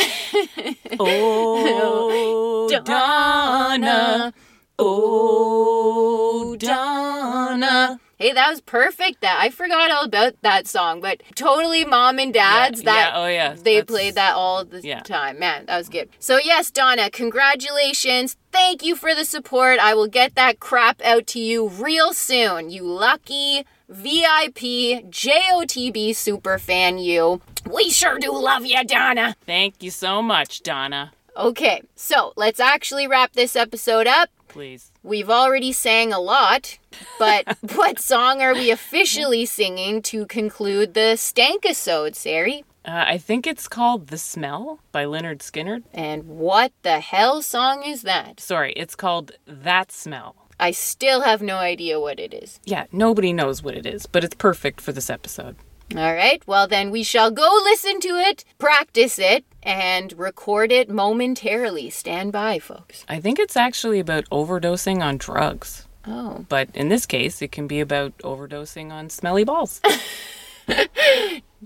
Oh, 1.01 2.69
Donna. 2.85 4.33
Oh, 4.79 6.55
Donna. 6.57 7.99
Hey, 8.23 8.33
that 8.35 8.51
was 8.51 8.61
perfect. 8.61 9.21
That 9.23 9.41
I 9.41 9.51
forgot 9.51 9.91
all 9.91 10.05
about 10.05 10.41
that 10.43 10.69
song, 10.69 11.01
but 11.01 11.25
totally 11.35 11.85
mom 11.85 12.21
and 12.21 12.33
dad's 12.33 12.81
Yeah, 12.81 12.85
that 12.85 13.11
yeah, 13.15 13.21
oh, 13.21 13.27
yeah, 13.27 13.55
they 13.55 13.75
that's- 13.81 13.85
played 13.85 14.15
that 14.15 14.37
all 14.37 14.65
the 14.65 14.81
yeah. 14.81 15.01
time. 15.01 15.41
Man, 15.41 15.67
that 15.67 15.77
was 15.77 15.89
good. 15.89 16.09
So 16.21 16.39
yes, 16.39 16.71
Donna, 16.71 17.11
congratulations. 17.11 18.37
Thank 18.53 18.85
you 18.85 18.95
for 18.95 19.13
the 19.13 19.25
support. 19.25 19.81
I 19.81 19.95
will 19.95 20.07
get 20.07 20.37
that 20.37 20.61
crap 20.61 21.03
out 21.03 21.27
to 21.29 21.41
you 21.41 21.67
real 21.67 22.13
soon. 22.15 22.71
You 22.71 22.85
lucky 22.85 23.65
VIP 23.89 25.03
JOTB 25.11 26.15
super 26.15 26.59
fan 26.59 26.99
you. 26.99 27.41
We 27.69 27.91
sure 27.91 28.21
do 28.21 28.31
love 28.31 28.65
you, 28.65 28.85
Donna. 28.85 29.35
Thank 29.47 29.83
you 29.83 29.91
so 29.91 30.23
much, 30.23 30.63
Donna. 30.63 31.11
Okay, 31.37 31.83
so 31.97 32.35
let's 32.37 32.61
actually 32.61 33.09
wrap 33.09 33.33
this 33.33 33.57
episode 33.57 34.07
up. 34.07 34.31
Please. 34.47 34.92
We've 35.05 35.31
already 35.31 35.73
sang 35.73 36.13
a 36.13 36.21
lot, 36.21 36.79
but 37.19 37.59
what 37.75 37.99
song 37.99 38.41
are 38.41 38.55
we 38.55 38.71
officially 38.71 39.45
singing 39.47 40.01
to 40.03 40.27
conclude 40.27 40.95
the 40.95 41.17
Stankisode, 41.17 42.15
Sari? 42.15 42.65
Uh, 42.85 43.05
I 43.09 43.19
think 43.19 43.47
it's 43.47 43.67
called 43.67 44.09
The 44.09 44.19
Smell 44.19 44.79
by 44.93 45.05
Lynyrd 45.05 45.39
Skynyrd. 45.39 45.83
And 45.93 46.25
what 46.29 46.73
the 46.83 47.01
hell 47.01 47.43
song 47.43 47.83
is 47.85 48.03
that? 48.03 48.39
Sorry, 48.39 48.73
it's 48.75 48.95
called 48.95 49.33
That 49.45 49.91
Smell. 49.91 50.37
I 50.61 50.71
still 50.71 51.23
have 51.23 51.43
no 51.43 51.57
idea 51.57 51.99
what 51.99 52.21
it 52.21 52.33
is. 52.33 52.61
Yeah, 52.65 52.87
nobody 52.93 53.33
knows 53.33 53.61
what 53.61 53.77
it 53.77 53.87
is, 53.87 54.07
but 54.07 54.23
it's 54.23 54.37
perfect 54.37 54.81
for 54.81 54.93
this 54.93 55.11
episode. 55.11 55.57
All 55.95 56.15
right, 56.15 56.43
well, 56.47 56.67
then 56.67 56.91
we 56.91 57.03
shall 57.03 57.31
go 57.31 57.49
listen 57.65 58.01
to 58.01 58.09
it, 58.17 58.45
practice 58.59 59.19
it, 59.19 59.45
and 59.63 60.13
record 60.19 60.73
it 60.73 60.89
momentarily. 60.89 61.91
Stand 61.91 62.33
by, 62.33 62.59
folks. 62.59 63.05
I 63.09 63.21
think 63.21 63.39
it's 63.39 63.57
actually 63.57 64.01
about 64.01 64.29
overdosing 64.31 65.03
on 65.03 65.19
drugs. 65.19 65.87
Oh. 66.07 66.45
But 66.49 66.69
in 66.75 66.89
this 66.89 67.07
case, 67.07 67.43
it 67.43 67.53
can 67.53 67.67
be 67.67 67.81
about 67.81 68.17
overdosing 68.19 68.91
on 68.91 69.11
smelly 69.11 69.45
balls. 69.45 69.81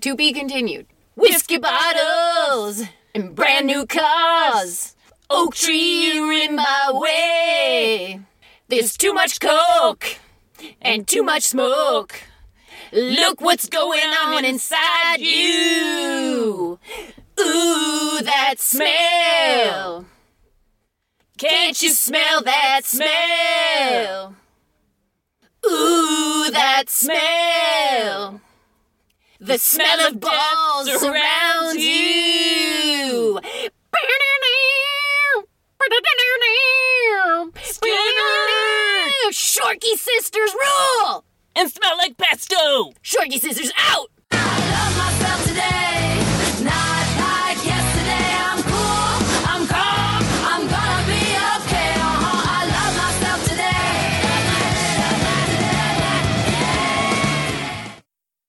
To 0.01 0.15
be 0.15 0.33
continued. 0.33 0.87
Whiskey 1.15 1.57
bottles 1.57 2.83
and 3.15 3.35
brand 3.35 3.67
new 3.67 3.87
cars. 3.87 4.95
Oak 5.31 5.55
tree, 5.55 6.45
in 6.45 6.57
my 6.57 6.91
way. 6.93 8.21
There's 8.69 8.97
too 8.97 9.15
much 9.15 9.41
coke 9.41 10.19
and 10.83 11.09
too 11.09 11.23
much 11.23 11.45
smoke. 11.45 12.21
Look 12.97 13.43
what's 13.43 13.69
going 13.69 14.09
on 14.25 14.47
inside 14.47 15.21
you. 15.21 16.79
Ooh, 17.39 18.21
that 18.23 18.55
smell. 18.57 20.07
Can't 21.37 21.83
you 21.83 21.91
smell 21.91 22.43
that 22.43 22.81
smell? 22.85 24.35
Ooh, 25.67 26.49
that 26.53 26.85
smell. 26.89 28.41
The 29.41 29.59
smell 29.59 30.07
of 30.07 30.19
balls 30.19 30.99
surrounds 30.99 31.77
you. 31.77 33.39
Shorky 39.33 39.97
sisters 39.97 40.55
rule! 40.55 41.25
And 41.57 41.71
smell 41.71 41.97
like 41.97 42.17
pesto! 42.17 42.93
Shorky 43.03 43.41
sisters 43.41 43.73
out! 43.79 44.11
love 44.33 44.97
myself 44.99 45.47
today. 45.47 46.06